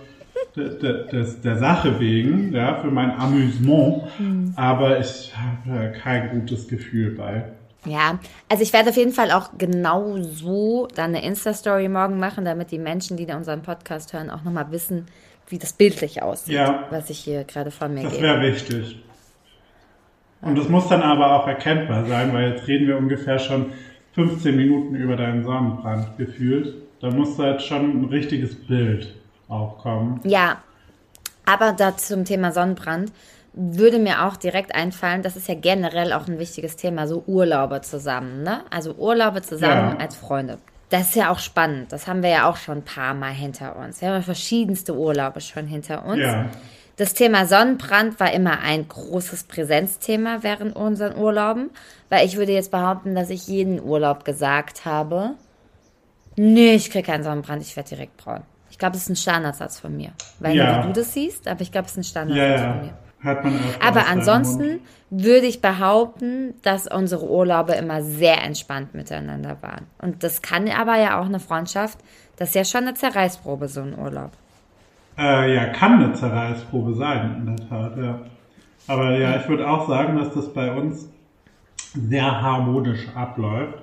[0.57, 4.03] de, de, des, der Sache wegen, ja, für mein Amüsement.
[4.19, 4.53] Hm.
[4.57, 7.45] Aber ich habe kein gutes Gefühl bei.
[7.85, 12.45] Ja, also ich werde auf jeden Fall auch genau so dann eine Insta-Story morgen machen,
[12.45, 15.07] damit die Menschen, die da unseren Podcast hören, auch nochmal wissen,
[15.49, 16.85] wie das bildlich aussieht, Ja.
[16.91, 18.23] was ich hier gerade von mir Das gebe.
[18.23, 19.03] wäre wichtig.
[20.43, 23.67] Und das muss dann aber auch erkennbar sein, weil jetzt reden wir ungefähr schon
[24.15, 26.75] 15 Minuten über deinen Sonnenbrand gefühlt.
[27.01, 29.15] Da muss da jetzt schon ein richtiges Bild
[29.53, 30.21] aufkommen.
[30.25, 30.59] Ja,
[31.45, 33.13] aber da zum Thema Sonnenbrand
[33.53, 37.83] würde mir auch direkt einfallen, das ist ja generell auch ein wichtiges Thema, so Urlaube
[37.83, 38.63] zusammen, ne?
[38.71, 39.97] Also Urlaube zusammen Ja.
[39.99, 40.59] als Freunde.
[40.89, 41.93] Das ist ja auch spannend.
[41.93, 44.01] Das haben wir ja auch schon ein paar Mal hinter uns.
[44.01, 46.21] Wir haben ja verschiedenste Urlaube schon hinter uns.
[46.21, 46.47] Ja.
[46.97, 51.71] Das Thema Sonnenbrand war immer ein großes Präsenzthema während unseren Urlauben,
[52.11, 55.31] weil ich würde jetzt behaupten, dass ich jeden Urlaub gesagt habe,
[56.37, 58.43] nee, ich kriege keinen Sonnenbrand, ich werde direkt braun.
[58.83, 60.11] Ich glaube, das ist ein Standardsatz von mir.
[60.41, 60.83] Weil Ja.
[60.83, 62.83] wie du das siehst, aber ich glaube, es ist ein Ja, Standardsatz von ja.
[62.83, 62.95] mir.
[63.23, 69.87] Hat man Aber ansonsten würde ich behaupten, dass unsere Urlaube immer sehr entspannt miteinander waren.
[69.99, 71.97] Und das kann aber ja auch eine Freundschaft,
[72.39, 74.33] das ist ja schon eine Zerreißprobe, so ein Urlaub.
[75.17, 78.19] Äh, ja, kann eine Zerreißprobe sein, in der Tat, ja.
[78.89, 81.09] Aber ja, ich würde auch sagen, dass das bei uns
[81.95, 83.79] sehr harmonisch abläuft.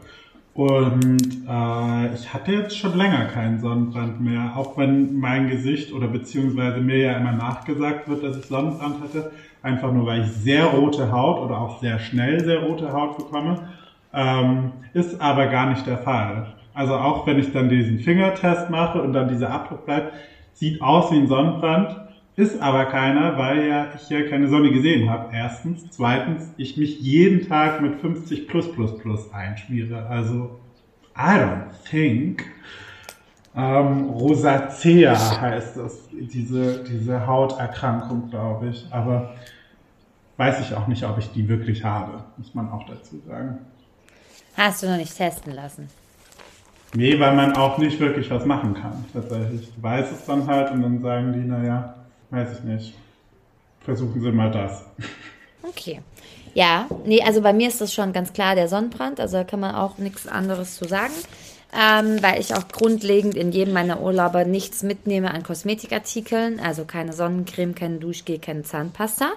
[0.53, 6.07] Und äh, ich hatte jetzt schon länger keinen Sonnenbrand mehr, auch wenn mein Gesicht oder
[6.07, 9.31] beziehungsweise mir ja immer nachgesagt wird, dass ich Sonnenbrand hatte,
[9.61, 13.69] einfach nur weil ich sehr rote Haut oder auch sehr schnell sehr rote Haut bekomme,
[14.13, 16.47] ähm, ist aber gar nicht der Fall.
[16.73, 20.13] Also auch wenn ich dann diesen Fingertest mache und dann dieser Abdruck bleibt,
[20.53, 21.95] sieht aus wie ein Sonnenbrand,
[22.39, 25.35] ist aber keiner, weil ja ich ja keine Sonne gesehen habe.
[25.35, 25.85] Erstens.
[25.91, 30.07] Zweitens, ich mich jeden Tag mit 50 plus plus plus einschmiere.
[30.07, 30.59] Also,
[31.17, 32.45] I don't think.
[33.55, 38.87] Ähm, Rosacea heißt das, diese, diese Hauterkrankung, glaube ich.
[38.89, 39.33] Aber
[40.37, 43.59] weiß ich auch nicht, ob ich die wirklich habe, muss man auch dazu sagen.
[44.55, 45.89] Hast du noch nicht testen lassen?
[46.95, 49.73] Nee, weil man auch nicht wirklich was machen kann, tatsächlich.
[49.75, 51.95] Du weißt es dann halt und dann sagen die, naja,
[52.29, 52.95] weiß ich nicht.
[53.81, 54.85] Versuchen Sie mal das.
[55.63, 56.01] Okay.
[56.53, 59.59] Ja, nee, also bei mir ist das schon ganz klar der Sonnenbrand, also da kann
[59.59, 61.13] man auch nichts anderes zu sagen,
[61.73, 67.13] ähm, weil ich auch grundlegend in jedem meiner Urlaube nichts mitnehme an Kosmetikartikeln, also keine
[67.13, 69.29] Sonnencreme, kein Duschgel, keine Zahnpasta.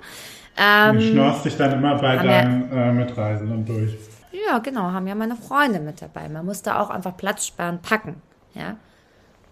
[0.56, 3.92] Ähm, Du schnorst dich dann immer bei deinen äh, Mitreisenden durch.
[4.46, 6.28] Ja, genau, haben ja meine Freunde mit dabei.
[6.28, 8.22] Man muss da auch einfach Platz sparen, packen.
[8.54, 8.76] Ja,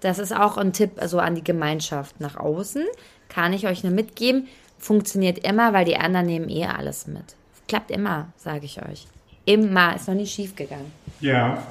[0.01, 2.85] das ist auch ein Tipp also an die Gemeinschaft nach außen.
[3.31, 4.49] Kann ich euch nur mitgeben.
[4.79, 7.25] Funktioniert immer, weil die anderen nehmen eh alles mit.
[7.69, 9.07] Klappt immer, sage ich euch.
[9.45, 10.93] Immer, ist noch nie schief gegangen.
[11.21, 11.63] Ja,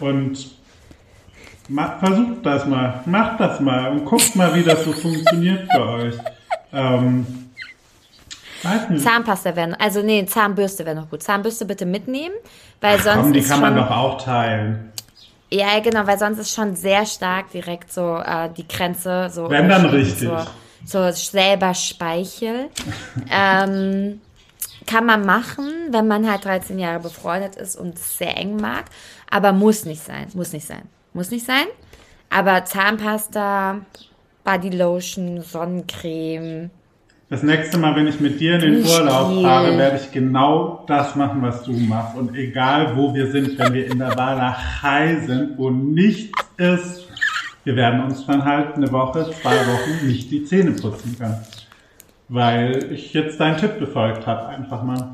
[0.00, 0.50] und
[1.68, 5.86] ma versucht das mal, macht das mal und guckt mal, wie das so funktioniert für
[5.86, 6.14] euch.
[6.72, 7.26] Ähm,
[8.90, 9.02] nicht.
[9.02, 11.22] Zahnpasta wäre, also nee, Zahnbürste wäre noch gut.
[11.22, 12.34] Zahnbürste bitte mitnehmen,
[12.80, 14.92] weil sonst Komm, die kann man doch auch teilen.
[15.50, 19.68] ja genau, weil sonst ist schon sehr stark direkt so äh, die Grenze so Wenn
[19.68, 20.28] dann richtig.
[20.28, 20.46] zur,
[20.84, 22.68] zur selber Speichel.
[23.30, 24.20] ähm,
[24.86, 28.86] kann man machen, wenn man halt 13 Jahre befreundet ist und es sehr eng mag,
[29.30, 31.66] aber muss nicht sein, muss nicht sein, muss nicht sein.
[32.30, 33.80] Aber Zahnpasta,
[34.44, 36.70] Bodylotion, Sonnencreme,
[37.32, 38.84] Das nächste Mal, wenn ich mit dir in den.
[38.84, 42.14] Urlaub fahre, werde ich genau das machen, was du machst.
[42.14, 47.01] Und egal, wo wir sind, wenn wir in der Walachei sind, wo nichts ist,
[47.64, 51.36] wir werden uns dann halt eine Woche, zwei Wochen nicht die Zähne putzen können.
[52.28, 55.10] weil ich jetzt deinen Tipp befolgt habe, einfach mal.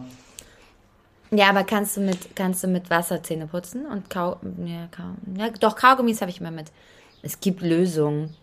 [1.33, 5.03] Ja, aber kannst du mit, kannst du mit Wasser Zähne putzen und Kau, ja, Kau,
[5.37, 6.71] ja, doch, Kaugummis habe ich immer mit.
[7.23, 8.35] Es gibt Lösungen.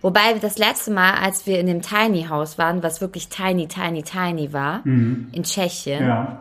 [0.00, 4.02] Wobei das letzte Mal, als wir in dem Tiny House waren, was wirklich tiny, tiny,
[4.02, 6.40] tiny war, in Tschechien, Ja.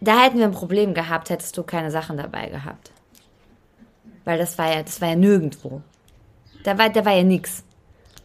[0.00, 2.90] da hätten wir ein Problem gehabt, hättest du keine Sachen dabei gehabt.
[4.24, 5.80] Weil das war ja, das war ja nirgendwo.
[6.64, 7.62] Da war, da war ja nix.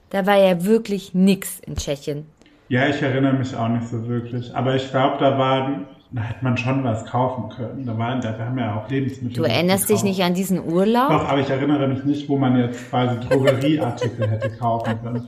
[0.10, 2.26] Da war ja wirklich nix in Tschechien.
[2.70, 4.56] Ja, ich erinnere mich auch nicht so wirklich.
[4.56, 7.86] Aber ich glaube, da waren, da hätte man schon was kaufen können.
[7.86, 9.36] Da waren, da haben wir ja auch Lebensmittel.
[9.36, 11.10] Du erinnerst dich nicht an diesen Urlaub?
[11.10, 15.28] Doch, aber ich erinnere mich nicht, wo man jetzt quasi Drogerieartikel hätte kaufen können.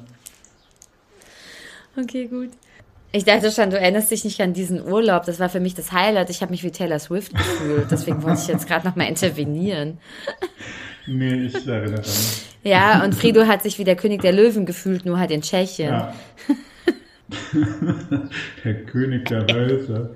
[1.99, 2.51] Okay, gut.
[3.13, 5.25] Ich dachte schon, du erinnerst dich nicht an diesen Urlaub.
[5.25, 6.29] Das war für mich das Highlight.
[6.29, 7.91] Ich habe mich wie Taylor Swift gefühlt.
[7.91, 9.97] Deswegen wollte ich jetzt gerade noch mal intervenieren.
[11.07, 12.45] Nee, ich erinnere mich.
[12.63, 15.89] Ja, und Frido hat sich wie der König der Löwen gefühlt, nur halt in Tschechien.
[15.89, 16.13] Ja.
[18.63, 20.15] der König der Wölfe.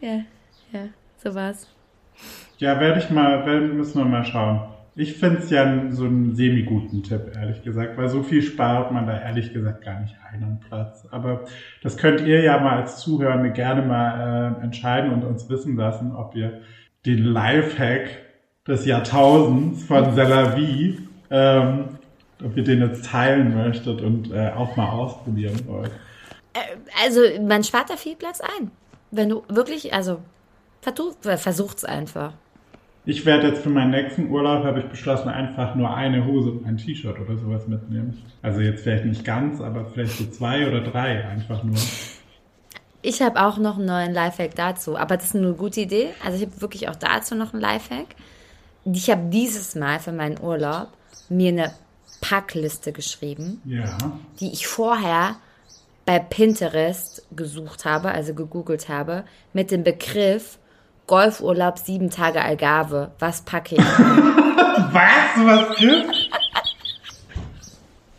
[0.00, 0.22] ja,
[0.72, 0.88] ja,
[1.22, 1.66] so war's.
[2.58, 4.60] Ja, werde ich mal, werden, müssen wir mal schauen.
[5.00, 9.06] Ich finde es ja so einen semi-guten Tipp, ehrlich gesagt, weil so viel spart man
[9.06, 11.06] da ehrlich gesagt gar nicht ein am Platz.
[11.12, 11.44] Aber
[11.84, 16.16] das könnt ihr ja mal als Zuhörende gerne mal äh, entscheiden und uns wissen lassen,
[16.16, 16.62] ob ihr
[17.06, 18.08] den Lifehack
[18.66, 20.98] des Jahrtausends von Selavi,
[21.30, 21.84] ähm,
[22.44, 25.92] ob ihr den jetzt teilen möchtet und äh, auch mal ausprobieren wollt.
[27.04, 28.72] Also, man spart da viel Platz ein.
[29.12, 30.18] Wenn du wirklich, also,
[31.24, 32.32] äh, versucht's einfach.
[33.08, 36.66] Ich werde jetzt für meinen nächsten Urlaub, habe ich beschlossen, einfach nur eine Hose und
[36.66, 38.22] ein T-Shirt oder sowas mitnehmen.
[38.42, 41.76] Also jetzt vielleicht nicht ganz, aber vielleicht so zwei oder drei einfach nur.
[43.00, 46.08] Ich habe auch noch einen neuen Lifehack dazu, aber das ist eine gute Idee.
[46.22, 48.08] Also ich habe wirklich auch dazu noch einen Lifehack.
[48.84, 50.88] Ich habe dieses Mal für meinen Urlaub
[51.30, 51.72] mir eine
[52.20, 53.96] Packliste geschrieben, Ja.
[54.38, 55.36] die ich vorher
[56.04, 60.58] bei Pinterest gesucht habe, also gegoogelt habe, mit dem Begriff
[61.08, 63.10] Golfurlaub sieben Tage Algarve.
[63.18, 63.80] Was packe ich?
[64.92, 65.34] Was?
[65.38, 66.18] Was gibt's?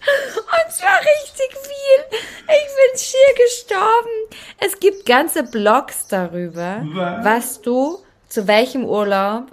[0.01, 2.19] Und zwar richtig viel.
[2.47, 4.09] Ich bin schier gestorben.
[4.57, 7.25] Es gibt ganze Blogs darüber, Was?
[7.25, 9.45] was du zu welchem Urlaub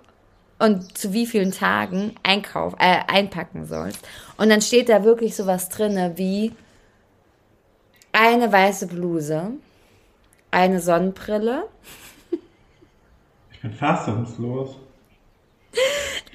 [0.58, 4.00] und zu wie vielen Tagen einkauf, äh, einpacken sollst.
[4.38, 6.52] Und dann steht da wirklich sowas drinne wie
[8.12, 9.52] eine weiße Bluse,
[10.50, 11.68] eine Sonnenbrille,
[13.66, 14.76] bin fassungslos.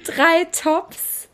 [0.04, 1.28] drei Tops.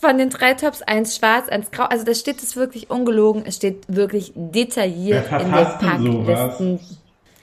[0.00, 1.84] Von den drei Tops eins schwarz, eins grau.
[1.84, 3.44] Also da steht es wirklich ungelogen.
[3.46, 6.58] Es steht wirklich detailliert Wer in den verfasst denn sowas?
[6.58, 6.80] Packlisten.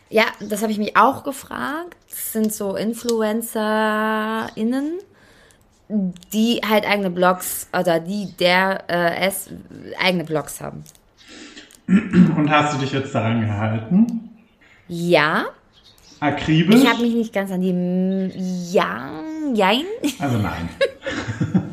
[0.10, 1.96] Ja, das habe ich mich auch gefragt.
[2.10, 4.98] Das sind so InfluencerInnen,
[5.88, 9.50] die halt eigene Blogs oder die der äh, es
[10.00, 10.84] eigene Blogs haben.
[11.88, 14.32] Und hast du dich jetzt daran gehalten?
[14.88, 15.46] Ja,
[16.20, 16.76] Akribisch?
[16.76, 18.32] ich habe mich nicht ganz an die
[18.72, 19.10] ja,
[19.54, 19.86] jein.
[20.20, 20.70] also nein.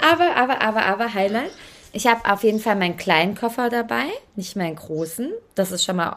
[0.00, 1.50] Aber, aber, aber, aber, Highlight.
[1.92, 4.04] Ich habe auf jeden Fall meinen kleinen Koffer dabei,
[4.36, 5.30] nicht meinen großen.
[5.54, 6.16] Das ist schon mal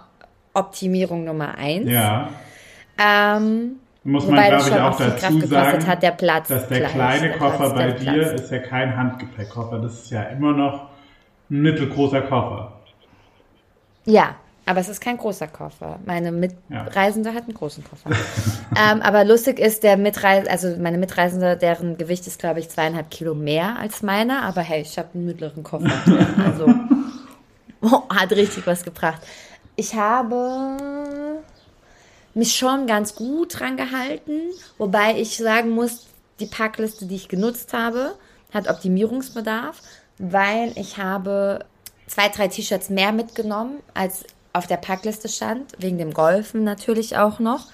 [0.53, 1.89] Optimierung Nummer eins.
[1.89, 2.29] Ja.
[2.97, 7.31] Ähm, Muss man, glaube ich, auch dazu sagen, hat, der Platz dass der gleich, kleine
[7.37, 8.41] Koffer bei dir Platz.
[8.41, 9.79] ist ja kein Handgepäckkoffer.
[9.79, 10.89] Das ist ja immer noch
[11.49, 12.73] ein mittelgroßer Koffer.
[14.05, 14.35] ja,
[14.69, 15.97] aber es ist kein großer Koffer.
[16.05, 16.83] Meine Ja.
[16.83, 18.11] Mitreisende hat einen großen Koffer.
[18.77, 23.09] ähm, aber lustig ist, der Mitreisende, also meine Mitreisende, deren Gewicht ist, glaube ich, zweieinhalb
[23.09, 24.43] Kilo mehr als meiner.
[24.43, 25.91] Aber hey, ich habe einen mittleren Koffer.
[26.45, 26.71] also
[27.81, 29.23] oh, hat richtig was gebracht.
[29.75, 30.77] Ich habe
[32.35, 36.05] mich schon ganz gut dran gehalten, wobei ich sagen muss,
[36.39, 38.13] die Packliste, die ich genutzt habe,
[38.53, 39.81] hat Optimierungsbedarf,
[40.19, 41.65] weil ich habe
[42.05, 47.39] zwei, drei T-Shirts mehr mitgenommen, als auf der Packliste stand, wegen dem Golfen natürlich auch
[47.39, 47.67] noch.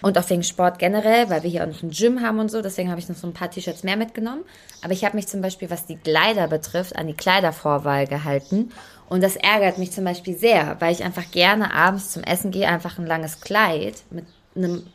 [0.00, 2.62] Und auch wegen Sport generell, weil wir hier auch noch ein Gym haben und so.
[2.62, 4.44] Deswegen habe ich noch so ein paar T-Shirts mehr mitgenommen.
[4.82, 8.70] Aber ich habe mich zum Beispiel, was die Kleider betrifft, an die Kleidervorwahl gehalten.
[9.08, 12.68] Und das ärgert mich zum Beispiel sehr, weil ich einfach gerne abends zum Essen gehe,
[12.68, 14.86] einfach ein langes Kleid mit einem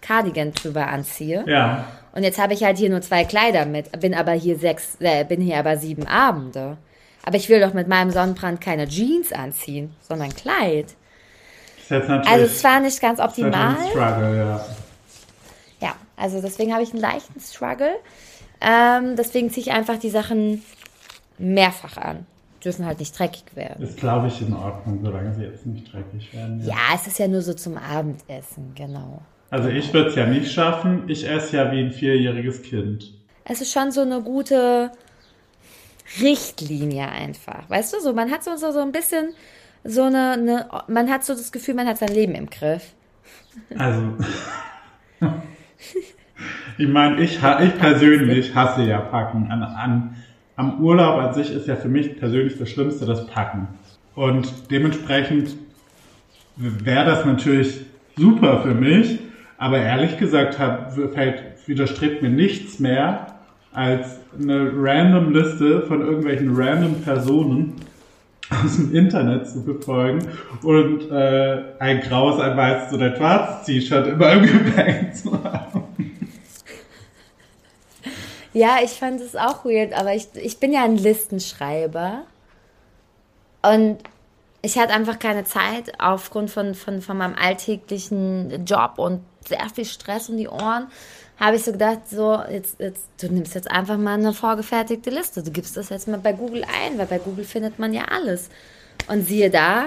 [0.00, 1.44] Cardigan drüber anziehe.
[1.46, 1.84] Ja.
[2.12, 5.24] Und jetzt habe ich halt hier nur zwei Kleider mit, bin aber hier sechs, äh,
[5.24, 6.78] bin hier aber sieben Abende.
[7.28, 10.94] Aber ich will doch mit meinem Sonnenbrand keine Jeans anziehen, sondern Kleid.
[11.90, 13.76] Also es war nicht ganz optimal.
[13.90, 14.64] Struggle, ja.
[15.78, 17.96] Ja, also deswegen habe ich einen leichten Struggle.
[18.62, 20.64] Ähm, deswegen ziehe ich einfach die Sachen
[21.36, 22.24] mehrfach an.
[22.64, 23.84] Dürfen halt nicht dreckig werden.
[23.84, 26.64] Ist, glaube ich, in Ordnung, solange sie jetzt nicht dreckig werden.
[26.64, 29.20] Ja, es ist ja nur so zum Abendessen, genau.
[29.50, 31.02] Also ich würde es ja nicht schaffen.
[31.08, 33.12] Ich esse ja wie ein vierjähriges Kind.
[33.44, 34.92] Es ist schon so eine gute
[36.20, 37.68] Richtlinie einfach.
[37.68, 39.34] Weißt du, so man hat so, so, so ein bisschen
[39.84, 42.94] so eine, eine, man hat so das Gefühl, man hat sein Leben im Griff.
[43.76, 44.02] Also,
[46.78, 49.50] ich meine, ich, ich persönlich hasse ja Packen.
[49.50, 50.16] An, an,
[50.56, 53.68] am Urlaub an sich ist ja für mich persönlich das Schlimmste das Packen.
[54.14, 55.56] Und dementsprechend
[56.56, 59.20] wäre das natürlich super für mich,
[59.58, 63.27] aber ehrlich gesagt hat, fällt, widerstrebt mir nichts mehr,
[63.72, 67.74] als eine random Liste von irgendwelchen random Personen
[68.50, 70.26] aus dem Internet zu befolgen
[70.62, 75.84] und äh, ein graues, ein weißes oder ein schwarzes T-Shirt immer im Gepäck zu haben.
[78.54, 82.22] Ja, ich fand es auch weird, aber ich, ich bin ja ein Listenschreiber.
[83.62, 83.98] Und
[84.62, 89.84] ich hatte einfach keine Zeit aufgrund von, von, von meinem alltäglichen Job und sehr viel
[89.84, 90.88] Stress um die Ohren.
[91.40, 95.42] Habe ich so gedacht, so, jetzt, jetzt, du nimmst jetzt einfach mal eine vorgefertigte Liste.
[95.42, 98.50] Du gibst das jetzt mal bei Google ein, weil bei Google findet man ja alles.
[99.06, 99.84] Und siehe da,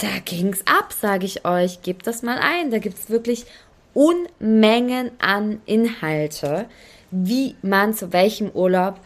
[0.00, 1.82] da ging's ab, sage ich euch.
[1.82, 2.70] Gebt das mal ein.
[2.72, 3.46] Da gibt's wirklich
[3.94, 6.66] Unmengen an Inhalte,
[7.10, 8.98] wie man zu welchem Urlaub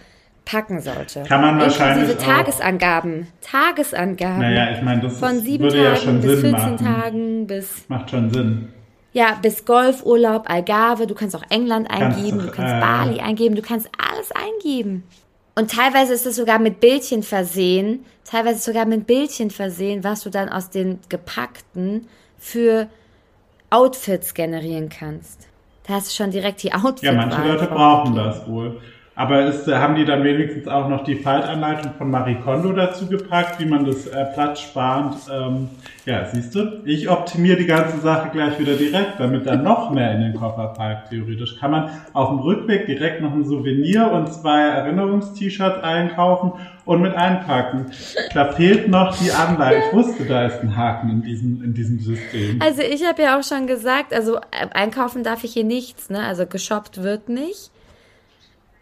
[0.44, 1.24] packen sollte.
[1.24, 3.26] Kann man wahrscheinlich Inklusive auch- Tagesangaben.
[3.42, 4.38] Tagesangaben.
[4.40, 6.76] Naja, ich meine, das Von sieben Tagen ja bis Sinn 14 machen.
[6.78, 8.68] Tagen bis Macht schon Sinn.
[9.16, 13.20] Ja, bis Golfurlaub, Algarve, du kannst auch England Kannst eingeben, auch, du kannst äh, Bali
[13.20, 15.04] eingeben, du kannst alles eingeben.
[15.54, 20.28] Und teilweise ist es sogar mit Bildchen versehen, teilweise sogar mit Bildchen versehen, was du
[20.28, 22.88] dann aus den gepackten für
[23.70, 25.48] Outfits generieren kannst.
[25.86, 27.00] Da hast du schon direkt die Outfits.
[27.00, 28.82] Ja, manche Leute brauchen das wohl.
[29.18, 33.06] Aber ist, äh, haben die dann wenigstens auch noch die Faltanleitung von Marie Kondo dazu
[33.06, 35.70] gepackt, wie man das äh, platzsparend, ähm,
[36.04, 40.14] ja, siehst du, ich optimiere die ganze Sache gleich wieder direkt, damit dann noch mehr
[40.14, 41.58] in den Koffer packt, theoretisch.
[41.58, 46.52] Kann man auf dem Rückweg direkt noch ein Souvenir und zwei Erinnerungst-T-Shirts einkaufen
[46.84, 47.86] und mit einpacken.
[48.34, 49.82] Da fehlt noch die Anleitung.
[49.88, 52.60] Ich wusste, da ist ein Haken in diesem, in diesem System.
[52.60, 56.20] Also ich habe ja auch schon gesagt, also äh, einkaufen darf ich hier nichts, ne?
[56.20, 57.70] Also geshoppt wird nicht.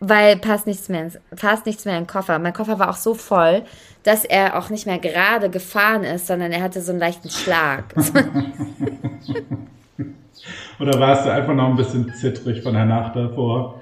[0.07, 2.39] Weil passt nichts mehr ins, passt nichts mehr in den Koffer.
[2.39, 3.63] Mein Koffer war auch so voll,
[4.03, 7.95] dass er auch nicht mehr gerade gefahren ist, sondern er hatte so einen leichten Schlag.
[10.79, 13.81] Oder warst du einfach noch ein bisschen zittrig von der Nacht davor?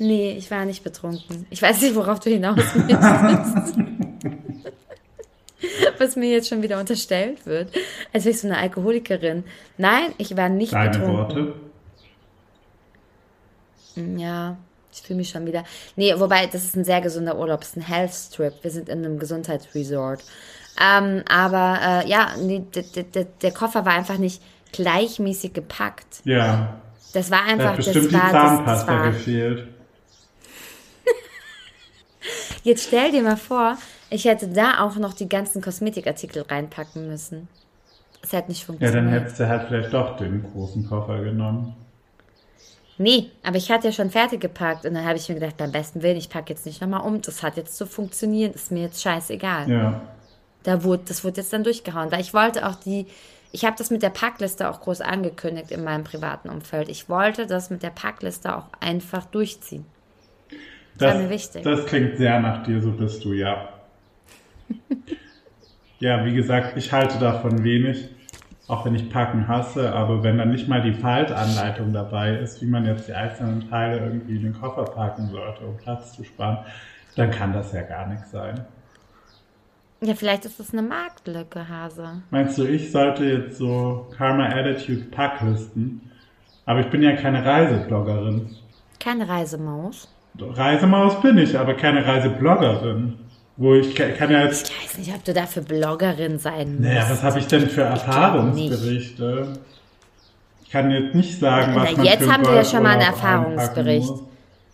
[0.00, 1.46] nee, ich war nicht betrunken.
[1.50, 3.76] Ich weiß nicht, worauf du hinaus willst.
[5.98, 7.70] Was mir jetzt schon wieder unterstellt wird,
[8.12, 9.44] als wäre ich so eine Alkoholikerin.
[9.76, 11.14] Nein, ich war nicht Deine betrunken.
[11.14, 11.54] Worte.
[14.16, 14.56] Ja,
[14.92, 15.64] ich fühle mich schon wieder.
[15.96, 18.54] Nee, wobei, das ist ein sehr gesunder Urlaub, es ist ein Health Strip.
[18.62, 20.22] Wir sind in einem Gesundheitsresort.
[20.80, 22.64] Ähm, aber äh, ja, nee,
[23.42, 24.40] der Koffer war einfach nicht
[24.72, 26.22] gleichmäßig gepackt.
[26.24, 26.80] Ja.
[27.12, 29.12] Das war Da einfach, hat das bestimmt die war, das, das Zahnpasta war.
[29.12, 29.68] gefehlt.
[32.62, 33.76] Jetzt stell dir mal vor,
[34.10, 37.48] ich hätte da auch noch die ganzen Kosmetikartikel reinpacken müssen.
[38.22, 38.94] Es hätte nicht Ja, funktioniert.
[38.96, 41.74] dann hättest du halt vielleicht doch den großen Koffer genommen.
[43.00, 45.72] Nee, aber ich hatte ja schon fertig gepackt und dann habe ich mir gedacht, beim
[45.72, 47.22] besten Willen, ich packe jetzt nicht nochmal um.
[47.22, 49.70] Das hat jetzt zu funktionieren, ist mir jetzt scheißegal.
[49.70, 50.02] Ja.
[50.64, 53.06] Da wurde, das wurde jetzt dann durchgehauen, weil ich wollte auch die,
[53.52, 56.90] ich habe das mit der Packliste auch groß angekündigt in meinem privaten Umfeld.
[56.90, 59.86] Ich wollte das mit der Packliste auch einfach durchziehen.
[60.98, 61.62] Das war mir wichtig.
[61.62, 63.70] das klingt sehr nach dir, so bist du, ja.
[66.00, 68.10] ja, wie gesagt, ich halte davon wenig,
[68.70, 72.66] auch wenn ich Packen hasse, aber wenn dann nicht mal die Faltanleitung dabei ist, wie
[72.66, 76.58] man jetzt die einzelnen Teile irgendwie in den Koffer packen sollte, um Platz zu sparen,
[77.16, 78.64] dann kann das ja gar nichts sein.
[80.02, 82.22] Ja, vielleicht ist das eine Marktlücke, Hase.
[82.30, 86.00] Meinst du, ich sollte jetzt so Karma Attitude Packlisten?
[86.64, 88.50] Aber ich bin ja keine Reisebloggerin.
[89.00, 90.08] Keine Reisemaus.
[90.38, 93.18] Reisemaus bin ich, aber keine Reisebloggerin.
[93.60, 94.70] Wo ich ka- kann ja jetzt.
[94.70, 96.80] Ich weiß nicht, ob du dafür Bloggerin sein musst.
[96.80, 99.52] Naja, was habe ich denn für Erfahrungsberichte?
[100.64, 103.02] Ich kann jetzt nicht sagen, was Na, man jetzt haben wir ja schon mal einen
[103.02, 104.14] Erfahrungsbericht.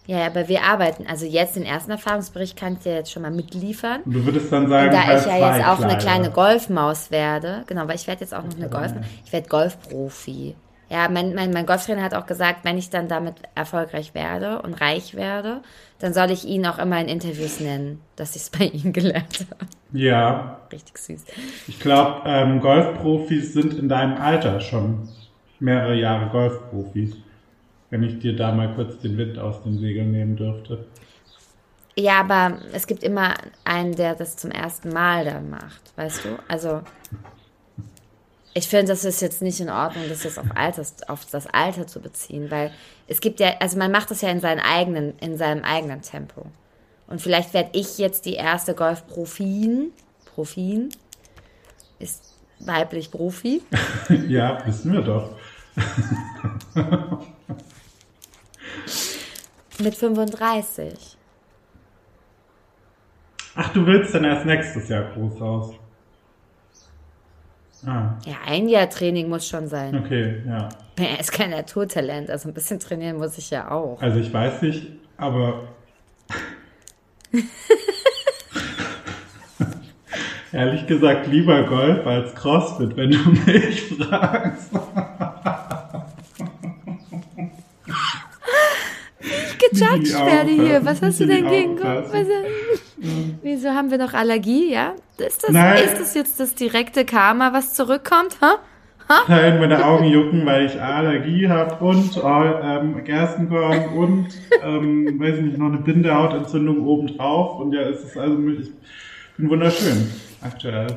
[0.06, 1.04] Ja, aber wir arbeiten.
[1.08, 4.02] Also jetzt den ersten Erfahrungsbericht kann ich dir jetzt schon mal mitliefern.
[4.04, 7.64] Und du würdest dann sagen, da halt ich ja jetzt auch eine kleine Golfmaus werde,
[7.66, 8.92] genau, weil ich werde jetzt auch noch eine Golf,
[9.24, 10.54] ich werde Golfprofi.
[10.88, 14.80] Ja, mein, mein, mein Golftrainer hat auch gesagt, wenn ich dann damit erfolgreich werde und
[14.80, 15.62] reich werde,
[15.98, 19.46] dann soll ich ihn auch immer in Interviews nennen, dass ich es bei ihm gelernt
[19.50, 19.66] habe.
[19.92, 21.24] Ja, Richtig süß.
[21.66, 25.08] ich glaube, ähm, Golfprofis sind in deinem Alter schon
[25.58, 27.16] mehrere Jahre Golfprofis.
[27.90, 30.86] Wenn ich dir da mal kurz den Wind aus den Segeln nehmen dürfte.
[31.98, 33.34] Ja, aber es gibt immer
[33.64, 36.28] einen, der das zum ersten Mal dann macht, weißt du?
[36.46, 36.82] Also
[38.56, 41.86] ich finde, das ist jetzt nicht in Ordnung, das jetzt auf, Alters, auf das Alter
[41.86, 42.72] zu beziehen, weil
[43.06, 46.46] es gibt ja, also man macht das ja in seinem eigenen, in seinem eigenen Tempo.
[47.06, 49.92] Und vielleicht werde ich jetzt die erste Golfprofin.
[50.34, 50.88] Profin
[51.98, 53.60] ist weiblich Profi.
[54.26, 55.36] Ja, wissen wir doch.
[59.78, 61.18] Mit 35.
[63.54, 65.74] Ach, du willst dann erst nächstes Jahr groß aus.
[67.86, 69.96] Ah, Ja, ein Jahr Training muss schon sein.
[70.04, 70.68] okay, ja.
[70.98, 74.02] Er ist kein Naturtalent, also ein bisschen trainieren muss ich ja auch.
[74.02, 75.68] Also ich weiß nicht, aber
[80.52, 84.70] ehrlich gesagt lieber Golf als Crossfit, wenn du mich fragst.
[89.76, 90.84] Die werde hier.
[90.84, 92.12] Was hast du denn gegen aufpassen.
[92.12, 93.06] Was-
[93.42, 94.92] Wieso haben wir noch Allergie, ja?
[95.18, 95.84] Ist das, Nein.
[95.84, 98.38] ist das jetzt das direkte Karma, was zurückkommt?
[98.40, 98.56] Ha?
[99.28, 102.20] Nein, meine Augen jucken, weil ich Allergie habe und äh,
[102.78, 104.26] ähm, Gerstenkorn und,
[104.64, 107.60] ähm, weiß ich nicht, noch eine Bindehautentzündung obendrauf.
[107.60, 108.70] Und ja, es ist also, ich
[109.36, 110.10] bin wunderschön
[110.42, 110.88] aktuell.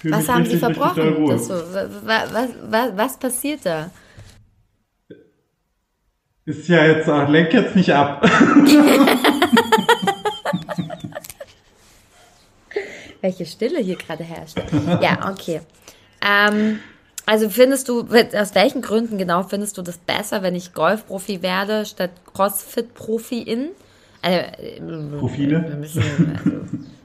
[0.00, 1.38] Fühl Was haben Sie richtig, doll verbrochen?
[1.38, 3.90] so, wa- wa- was, was, was passiert da?
[6.46, 8.24] Ist ja jetzt, auch- lenk jetzt nicht ab.
[13.20, 14.56] Welche Stille hier gerade herrscht.
[15.02, 15.60] Ja, okay.
[16.24, 16.78] Ähm,
[17.24, 18.06] also findest du,
[18.38, 23.70] aus welchen Gründen genau findest du das besser, wenn ich Golfprofi werde, statt Crossfit-Profi-In?
[24.22, 24.80] Also, äh,
[25.76, 26.02] müssen,
[26.38, 26.50] also,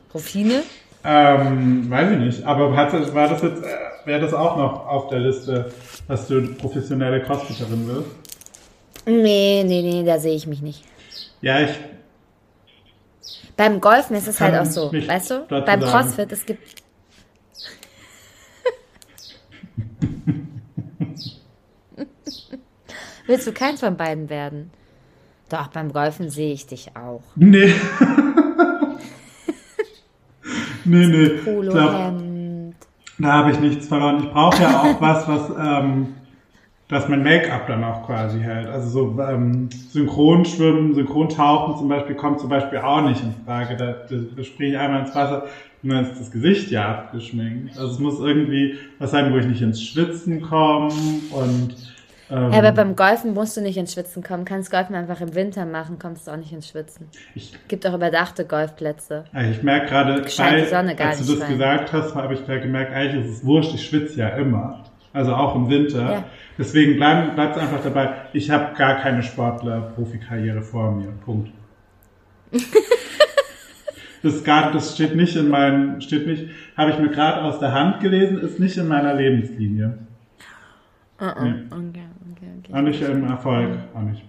[0.10, 0.62] Profine?
[1.04, 2.44] Ähm, weiß ich nicht.
[2.46, 3.68] Aber hat, war das jetzt, äh,
[4.06, 5.72] wäre das auch noch auf der Liste,
[6.08, 8.21] dass du professionelle Crossfitterin wirst?
[9.06, 10.84] Nee, nee, nee, da sehe ich mich nicht.
[11.42, 11.72] Ja, ich,
[13.58, 15.46] Beim Golfen ist es halt auch so, weißt du?
[15.48, 15.82] Beim sagen.
[15.82, 16.84] Crossfit, es gibt.
[23.28, 24.72] Willst du keins von beiden werden?
[25.50, 27.24] Doch, beim Golfen sehe ich dich auch.
[27.36, 27.74] nee.
[30.86, 31.28] nee, nee.
[31.28, 32.76] Glaub, Polohemd.
[33.20, 34.24] da habe ich nichts verloren.
[34.24, 36.16] Ich brauche ja auch was, was, ähm,
[36.92, 38.68] dass mein Make-up dann auch quasi hält.
[38.68, 43.78] Also so ähm, Synchronschwimmen, Synchrontauchen zum Beispiel kommt zum Beispiel auch nicht in Frage.
[43.78, 45.46] Da, da, springe ich einmal ins Wasser
[45.82, 47.78] und dann ist das Gesicht ja abgeschminkt.
[47.78, 50.92] Also es muss irgendwie was sein, wo ich nicht ins Schwitzen komme
[51.32, 51.76] und
[52.30, 54.44] ähm, Ja, aber beim Golfen musst du nicht ins Schwitzen kommen.
[54.44, 57.08] Kannst Golfen einfach im Winter machen, kommst du auch nicht ins Schwitzen.
[57.36, 59.24] ich, Gibt auch überdachte Golfplätze.
[59.32, 60.36] also ich merke gerade, als
[61.26, 61.52] du das rein.
[61.52, 64.84] gesagt hast, habe ich gerade gemerkt, eigentlich ist es wurscht, ich schwitze ja immer.
[65.14, 66.12] Also auch im Winter.
[66.12, 66.24] Ja.
[66.58, 68.14] Deswegen bleib, bleib's einfach dabei.
[68.34, 71.10] Ich habe gar keine Sportler-Profikarriere vor mir.
[71.26, 71.52] Punkt.
[74.24, 76.48] das, gar, das steht nicht in meinem, steht nicht,
[76.78, 79.98] habe ich mir gerade aus der Hand gelesen, ist nicht in meiner Lebenslinie.
[81.20, 81.26] Nee.
[81.28, 81.34] Okay,
[81.70, 82.74] okay, okay.
[82.74, 84.24] Auch nicht im Erfolg, auch nicht.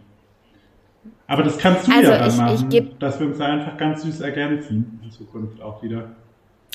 [1.27, 3.47] Aber das kannst du Also ja dann ich- ich machen, geb- dass wir uns da
[3.47, 6.11] einfach ganz süß ergänzen in Zukunft auch wieder.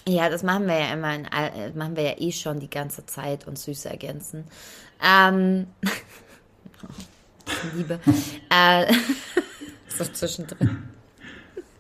[0.08, 3.06] Ja, das machen wir ja immer, in, äh, machen wir ja eh schon die ganze
[3.06, 4.46] Zeit und süße ergänzen.
[5.04, 5.68] Ähm,
[7.76, 8.00] Liebe.
[8.50, 8.94] äh,
[9.90, 10.84] so zwischendrin.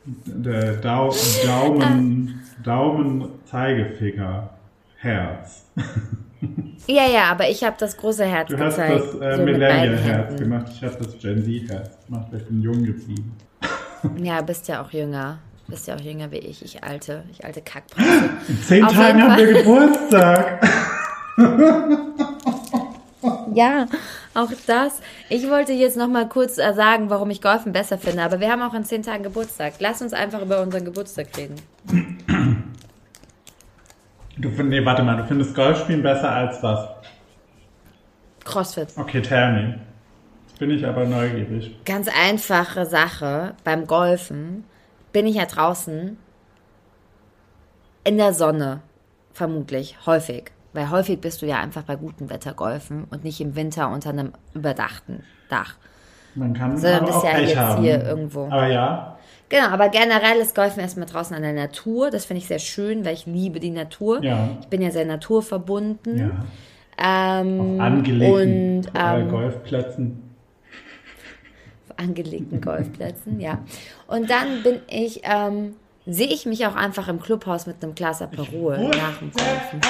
[0.05, 1.13] Der Dau
[1.45, 4.49] Daumen, Daumen, Zeigefinger,
[4.97, 5.65] Herz.
[6.85, 9.03] Ja, ja, aber ich habe das große Herz Du hast gezeigt.
[9.19, 12.83] das äh, so Millennial-Herz gemacht, ich habe das Gen Z-Herz gemacht, weil ich bin jung
[12.83, 13.35] geblieben.
[14.21, 15.39] Ja, bist ja auch jünger.
[15.67, 18.29] Bist ja auch jünger wie ich, ich alte, ich alte Kackbrause.
[18.47, 20.65] In zehn Auf Tagen haben wir Geburtstag.
[23.53, 23.87] Ja,
[24.35, 25.01] auch das.
[25.29, 28.51] Ich wollte jetzt noch mal kurz äh, sagen, warum ich Golfen besser finde, aber wir
[28.51, 29.73] haben auch in zehn Tagen Geburtstag.
[29.79, 31.55] Lass uns einfach über unseren Geburtstag reden.
[34.37, 36.87] Du, find- nee, warte mal, du findest Golfspielen besser als was?
[38.45, 38.89] Crossfit.
[38.95, 39.79] Okay, tell me.
[40.59, 41.75] Bin ich aber neugierig.
[41.85, 43.55] Ganz einfache Sache.
[43.63, 44.63] Beim Golfen
[45.17, 46.15] bin ich ja draußen
[48.03, 48.81] in der Sonne,
[49.33, 50.51] vermutlich, häufig.
[50.73, 54.11] Weil häufig bist du ja einfach bei gutem Wetter golfen und nicht im Winter unter
[54.11, 55.73] einem überdachten Dach.
[56.35, 57.81] Man kann Sondern aber bist auch ja Pech jetzt haben.
[57.81, 58.45] hier irgendwo.
[58.45, 59.17] Aber ja,
[59.49, 62.11] Genau, aber generell ist Golfen erstmal draußen an der Natur.
[62.11, 64.23] Das finde ich sehr schön, weil ich liebe die Natur.
[64.23, 64.49] Ja.
[64.61, 66.17] Ich bin ja sehr naturverbunden.
[66.19, 67.41] ja.
[67.41, 70.26] Ähm, Auf angelegten und äh, ähm, Golfplätzen.
[71.97, 73.59] Angelegten Golfplätzen, ja.
[74.07, 75.75] Und dann bin ich, ähm,
[76.05, 79.81] sehe ich mich auch einfach im Clubhaus mit einem Glas Aperol nach dem Golfen.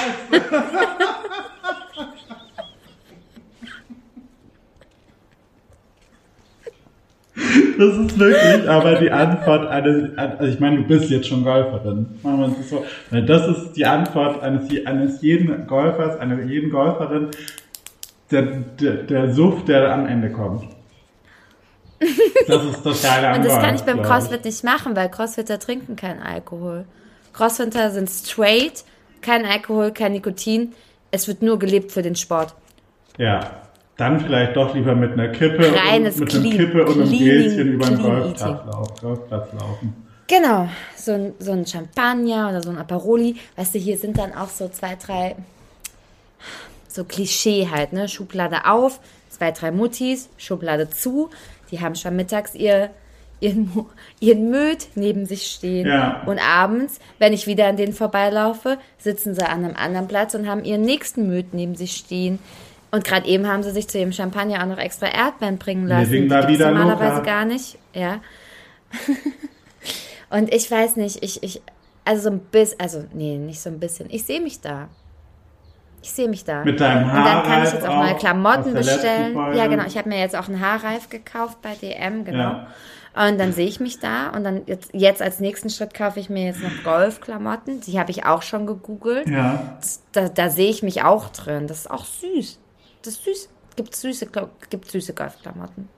[7.78, 12.06] Das ist wirklich aber die Antwort eines, also ich meine, du bist jetzt schon Golferin.
[13.26, 17.28] Das ist die Antwort eines, eines jeden Golfers, einer jeden Golferin,
[18.32, 18.42] der,
[18.80, 20.64] der, der Suff, der am Ende kommt.
[22.46, 26.22] Das ist am Und das kann ich beim CrossFit nicht machen, weil CrossFitter trinken keinen
[26.22, 26.84] Alkohol.
[27.32, 28.84] Crossfitter sind straight,
[29.20, 30.72] kein Alkohol, kein Nikotin.
[31.10, 32.54] Es wird nur gelebt für den Sport.
[33.16, 33.62] Ja,
[33.96, 37.10] dann vielleicht doch lieber mit einer Kippe, Reines und, mit einer clean- Kippe und einem
[37.10, 40.06] Gläschen über den Golfplatz, lauf, Golfplatz laufen.
[40.26, 43.36] Genau, so ein, so ein Champagner oder so ein Aperoli.
[43.56, 45.36] Weißt du, hier sind dann auch so zwei, drei,
[46.86, 48.08] so Klischee halt, ne?
[48.08, 51.30] Schublade auf, zwei, drei Muttis, Schublade zu.
[51.70, 52.90] Die haben schon mittags ihr,
[53.40, 53.86] ihren,
[54.20, 55.86] ihren Möd neben sich stehen.
[55.86, 56.22] Ja.
[56.26, 60.48] Und abends, wenn ich wieder an denen vorbeilaufe, sitzen sie an einem anderen Platz und
[60.48, 62.38] haben ihren nächsten Möd neben sich stehen.
[62.90, 66.10] Und gerade eben haben sie sich zu ihrem Champagner auch noch extra Erdbeeren bringen lassen.
[66.10, 67.24] Living Die la vida normalerweise loca.
[67.24, 67.78] gar nicht.
[67.92, 68.20] Ja.
[70.30, 71.60] Und ich weiß nicht, ich, ich,
[72.04, 74.08] also so ein bisschen, also nee, nicht so ein bisschen.
[74.10, 74.88] Ich sehe mich da.
[76.02, 76.64] Ich sehe mich da.
[76.64, 79.36] Mit deinem Und dann kann ich Haarreif jetzt auch neue auch Klamotten bestellen.
[79.54, 79.84] Ja, genau.
[79.86, 82.38] Ich habe mir jetzt auch einen Haarreif gekauft bei DM, genau.
[82.38, 82.66] Ja.
[83.14, 86.30] Und dann sehe ich mich da und dann jetzt, jetzt als nächsten Schritt kaufe ich
[86.30, 87.80] mir jetzt noch Golfklamotten.
[87.80, 89.28] Die habe ich auch schon gegoogelt.
[89.28, 89.78] Ja,
[90.12, 91.66] Da, da sehe ich mich auch drin.
[91.66, 92.60] Das ist auch süß.
[93.02, 93.48] Das ist süß.
[93.76, 94.28] Gibt süße,
[94.70, 95.88] gibt süße Golfklamotten.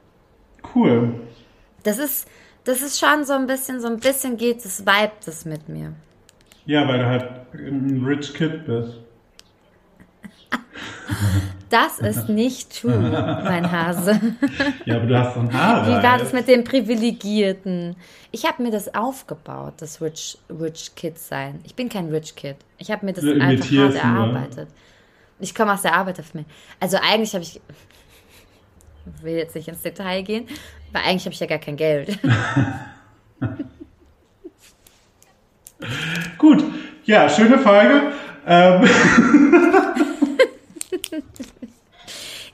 [0.75, 1.15] cool.
[1.83, 2.29] Das ist,
[2.65, 5.93] das ist schon so ein bisschen, so ein bisschen geht es, vibet es mit mir.
[6.67, 7.25] Ja, weil du halt
[7.55, 8.99] ein Rich Kid bist.
[11.71, 12.99] Das ist nicht true,
[13.45, 14.21] mein Hase.
[14.85, 15.87] Ja, aber du hast so ein Haarreif.
[15.87, 17.95] Wie war das mit dem Privilegierten?
[18.33, 21.61] Ich habe mir das aufgebaut, das Rich, Rich Kid sein.
[21.65, 22.57] Ich bin kein Rich Kid.
[22.79, 24.69] Ich habe mir das Du einfach hart erarbeitet.
[25.39, 26.51] Ich komme aus der Arbeiterfamilie.
[26.81, 27.61] Also eigentlich habe ich,
[29.17, 30.49] ich will jetzt nicht ins Detail gehen,
[30.93, 32.19] aber eigentlich habe ich ja gar kein Geld.
[36.37, 36.65] Gut,
[37.05, 38.13] ja, schöne Folge.
[38.47, 38.83] Ähm,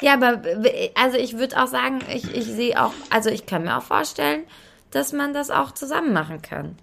[0.02, 0.42] Ja, aber
[0.94, 4.42] also ich würde auch sagen, ich, ich sehe auch, also ich kann mir auch vorstellen,
[4.90, 6.76] dass man das auch zusammen machen kann.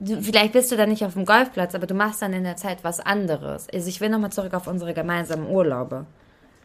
[0.00, 2.56] Du, vielleicht bist du dann nicht auf dem Golfplatz, aber du machst dann in der
[2.56, 3.68] Zeit was anderes.
[3.72, 6.04] Also ich will nochmal zurück auf unsere gemeinsamen Urlaube.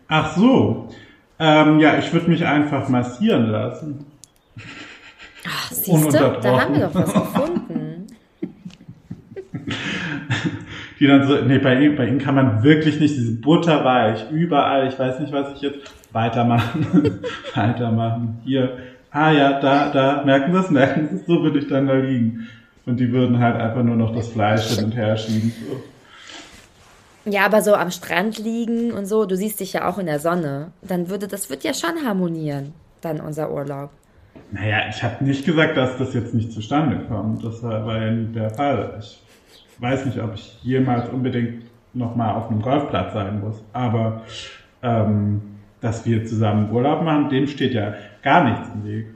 [0.07, 0.89] ach so.
[1.39, 4.05] Ähm, ja, ich würde mich einfach massieren lassen.
[5.47, 7.38] Ach, siehst du, da haben wir doch was gefunden.
[11.02, 14.99] Die dann so, nee, bei bei ihm kann man wirklich nicht, diese butterweich, überall, ich
[14.99, 15.80] weiß nicht, was ich jetzt,
[16.12, 17.22] weitermachen,
[17.56, 18.78] weitermachen, hier,
[19.10, 21.95] ah ja, da, da, merken Sie es, merken Sie es, so würde ich dann da
[21.95, 22.47] liegen.
[22.86, 25.82] Und die würden halt einfach nur noch das Fleisch hin und her schieben, so.
[27.32, 30.20] Ja, aber so am Strand liegen und so, du siehst dich ja auch in der
[30.20, 33.89] Sonne, dann würde, das wird ja schon harmonieren, dann unser Urlaub.
[34.52, 37.43] Naja, ich habe nicht gesagt, dass das jetzt nicht zustande kommt.
[37.43, 38.99] Das war ja nie der Fall.
[38.99, 39.20] Ich
[39.82, 41.63] weiß nicht, ob ich jemals unbedingt
[41.93, 43.61] nochmal auf einem Golfplatz sein muss.
[43.73, 44.21] Aber
[44.82, 45.41] ähm,
[45.82, 49.07] dass wir zusammen Urlaub machen, dem steht ja gar nichts im Weg.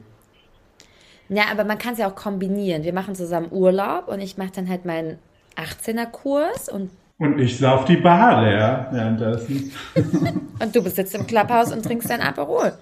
[1.28, 2.84] Ja, aber man kann es ja auch kombinieren.
[2.84, 5.18] Wir machen zusammen Urlaub und ich mache dann halt meinen
[5.56, 9.72] 18er-Kurs und, Und ich sauf die Bar leer währenddessen.
[10.60, 12.72] und du bist jetzt im Clubhouse und trinkst dein Aperol.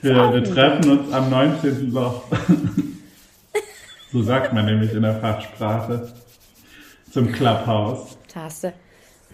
[0.00, 1.92] Wir, auch wir treffen uns am 19.
[1.92, 2.24] Loch.
[4.12, 6.12] so sagt man nämlich in der Fachsprache.
[7.12, 8.16] Zum Clubhouse.
[8.32, 8.72] Da hast du,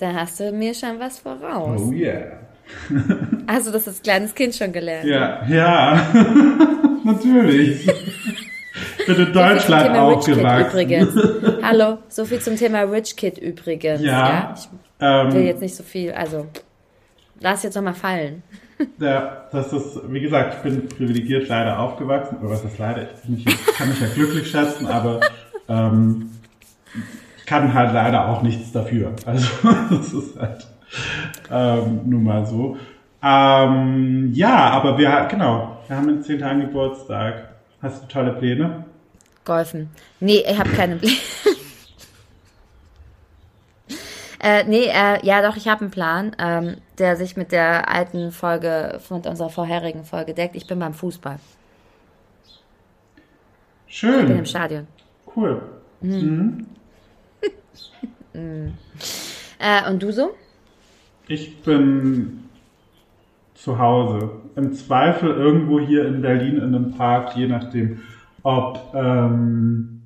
[0.00, 1.80] da hast du mir schon was voraus.
[1.80, 2.38] Oh yeah.
[3.46, 5.06] Also das ist kleines Kind schon gelernt.
[5.06, 6.06] Ja, ja,
[7.04, 7.88] natürlich.
[8.98, 10.68] Ich bin in Deutschland Kid aufgewachsen.
[10.70, 11.14] übrigens.
[11.62, 14.02] Hallo, so viel zum Thema Rich Kid übrigens.
[14.02, 14.68] Ja, Ich
[15.32, 16.46] will ähm, jetzt nicht so viel, also
[17.40, 18.42] lass jetzt nochmal fallen.
[19.00, 22.36] ja, das ist, wie gesagt, ich bin privilegiert leider aufgewachsen.
[22.40, 23.08] Oder was ist leider?
[23.34, 25.20] Ich, ich kann mich ja glücklich schätzen, aber
[25.68, 26.32] ähm,
[26.94, 27.00] ich
[27.48, 29.12] kann halt leider auch nichts dafür.
[29.26, 29.48] Also
[29.90, 30.66] das ist halt
[31.50, 32.76] ähm, nun mal so.
[33.22, 37.48] Ähm, ja, aber wir, genau, wir haben in zehn Tagen Geburtstag.
[37.82, 38.84] Hast du tolle Pläne?
[39.44, 39.90] Golfen.
[40.20, 41.14] Nee, ich habe keine Pläne.
[44.42, 48.30] äh, nee, äh, ja doch, ich habe einen Plan, ähm, der sich mit der alten
[48.30, 50.54] Folge, mit unserer vorherigen Folge deckt.
[50.54, 51.38] Ich bin beim Fußball.
[54.10, 54.86] Ich bin Schön, im Stadion.
[55.34, 55.62] cool.
[59.58, 60.34] Äh, und du so?
[61.26, 62.44] Ich bin
[63.54, 64.30] zu Hause.
[64.56, 68.00] Im Zweifel irgendwo hier in Berlin in einem Park, je nachdem,
[68.42, 70.02] ob ähm,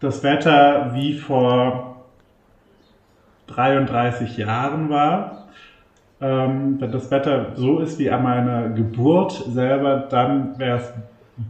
[0.00, 2.04] das Wetter wie vor
[3.48, 5.48] 33 Jahren war.
[6.20, 10.92] Ähm, wenn das Wetter so ist wie an meiner Geburt selber, dann wäre es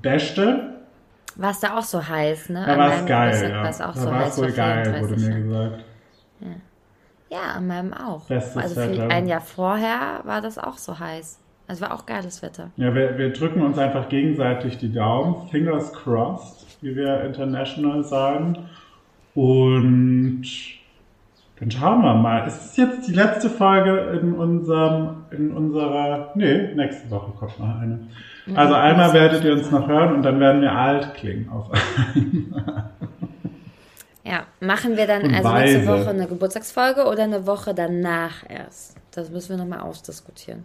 [0.00, 0.71] Beste.
[1.36, 2.64] War es da auch so heiß, ne?
[2.66, 3.62] Da war es geil, ja.
[3.62, 5.84] war es auch Da so war es wohl geil, 34 wurde mir gesagt.
[7.30, 8.26] Ja, an meinem auch.
[8.26, 9.08] Bestes also Wetter.
[9.08, 11.38] ein Jahr vorher war das auch so heiß.
[11.66, 12.70] Also war auch geiles Wetter.
[12.76, 15.48] Ja, wir, wir drücken uns einfach gegenseitig die Daumen.
[15.48, 18.68] Fingers crossed, wie wir international sagen.
[19.34, 20.42] Und
[21.62, 22.44] dann schauen wir mal.
[22.44, 27.78] Es ist jetzt die letzte Folge in unserem, in unserer, nee, nächste Woche kommt noch
[27.78, 28.00] eine.
[28.56, 32.90] Also einmal werdet ihr uns noch hören und dann werden wir alt klingen auf einmal.
[34.24, 35.86] Ja, machen wir dann Und also nächste.
[35.86, 38.96] Woche eine Geburtstagsfolge oder eine Woche danach erst?
[39.14, 40.64] Das müssen wir nochmal ausdiskutieren.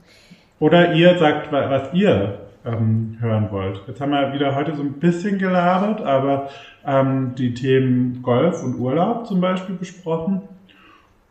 [0.59, 3.81] Oder ihr sagt, wa- was ihr ähm, hören wollt.
[3.87, 6.49] Jetzt haben wir wieder heute so ein bisschen gelabert, aber
[6.85, 10.41] ähm, die Themen Golf und Urlaub zum Beispiel besprochen.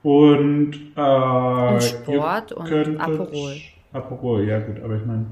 [0.07, 3.57] Und, äh, Und Sport und Aperol.
[3.92, 5.26] Aperol, ja gut, aber ich meine,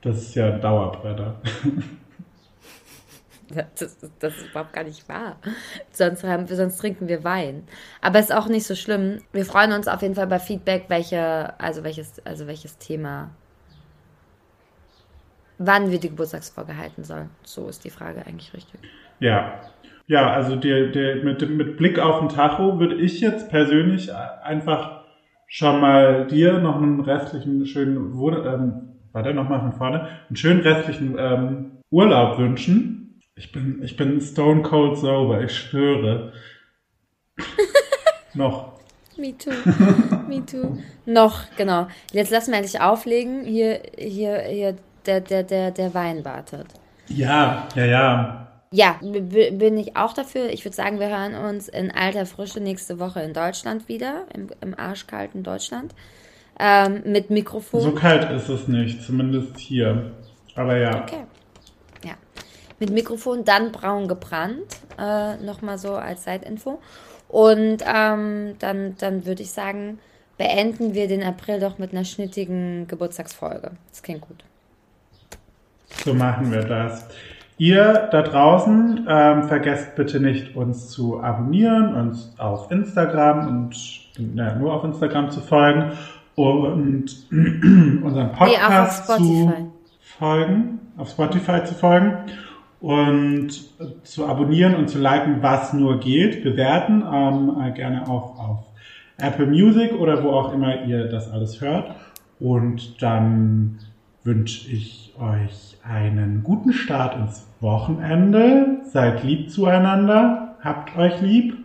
[0.00, 1.34] das ist ja ein Dauerbrenner.
[3.54, 5.36] Das, ist- das ist überhaupt gar nicht wahr.
[5.90, 7.64] Sonst, haben sonst trinken wir Wein.
[8.00, 9.20] Aber ist auch nicht so schlimm.
[9.34, 13.28] Wir freuen uns auf jeden Fall bei Feedback, welche, also welches, also welches Thema,
[15.58, 17.28] wann wir die Geburtstagsfolge halten sollen.
[17.44, 18.80] So ist die Frage eigentlich richtig.
[19.20, 19.60] Ja.
[20.06, 25.02] Ja, also der, der, mit, mit Blick auf den Tacho würde ich jetzt persönlich einfach
[25.46, 31.16] schon mal dir noch einen restlichen schönen, ähm, warte nochmal von vorne, einen schönen restlichen
[31.18, 33.20] ähm, Urlaub wünschen.
[33.36, 36.32] Ich bin, ich bin stone cold sober, ich schwöre.
[38.34, 38.72] noch.
[39.16, 39.50] Me too.
[40.28, 40.78] Me too.
[41.04, 41.86] Noch, genau.
[42.12, 43.44] Jetzt lassen wir endlich auflegen.
[43.44, 44.76] Hier, hier, hier,
[45.06, 46.66] der, der, der, der Wein wartet.
[47.08, 48.51] Ja, ja, ja.
[48.72, 50.48] Ja, bin ich auch dafür.
[50.48, 54.48] Ich würde sagen, wir hören uns in alter Frische nächste Woche in Deutschland wieder, im,
[54.62, 55.94] im arschkalten Deutschland,
[56.58, 57.82] ähm, mit Mikrofon.
[57.82, 60.12] So kalt ist es nicht, zumindest hier.
[60.54, 61.02] Aber ja.
[61.02, 61.24] Okay.
[62.02, 62.14] Ja.
[62.80, 64.80] Mit Mikrofon, dann braun gebrannt.
[64.98, 66.80] Äh, Nochmal so als Seitinfo.
[67.28, 69.98] Und ähm, dann, dann würde ich sagen,
[70.38, 73.72] beenden wir den April doch mit einer schnittigen Geburtstagsfolge.
[73.90, 74.44] Das klingt gut.
[76.04, 77.06] So machen wir das.
[77.58, 83.76] Ihr da draußen, ähm, vergesst bitte nicht, uns zu abonnieren, uns auf Instagram und
[84.34, 85.92] ja, nur auf Instagram zu folgen
[86.34, 89.64] und unseren Nee, Podcast zu Spotify.
[90.18, 92.16] folgen, auf Spotify zu folgen
[92.80, 93.50] und
[94.02, 98.58] zu abonnieren und zu liken, was nur geht, bewerten, ähm, äh, gerne auch auf
[99.18, 101.94] Apple Music oder wo auch immer ihr das alles hört.
[102.40, 103.78] Und dann
[104.24, 108.78] wünsche ich euch einen guten Start ins Wochenende.
[108.92, 111.56] Seid lieb zueinander, habt euch lieb.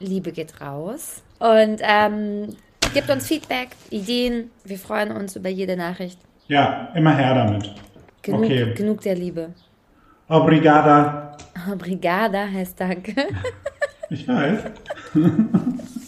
[0.00, 1.22] Liebe geht raus.
[1.38, 2.48] Und ähm,
[2.94, 4.50] gebt uns Feedback, Ideen.
[4.64, 6.18] Wir freuen uns über jede Nachricht.
[6.48, 7.72] Ja, immer her damit.
[8.22, 8.74] Genug, Okay.
[8.74, 9.50] genug der Liebe.
[10.28, 11.36] Obrigada.
[11.78, 13.14] Brigada heißt Danke.
[14.08, 14.58] Ich weiß.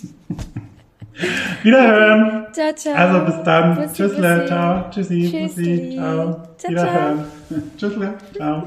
[1.63, 2.47] Wiederhören.
[2.53, 2.95] Ciao, ciao.
[2.95, 3.75] Also bis dann.
[3.77, 4.47] Bussi, Tschüssle, bussi.
[4.47, 4.91] ciao.
[4.91, 5.43] Tschüssi, Tschüssi.
[5.43, 6.43] Bussi, ciao.
[6.59, 7.25] Ciao, Wiederhören.
[7.77, 8.67] Tschüssle, ciao.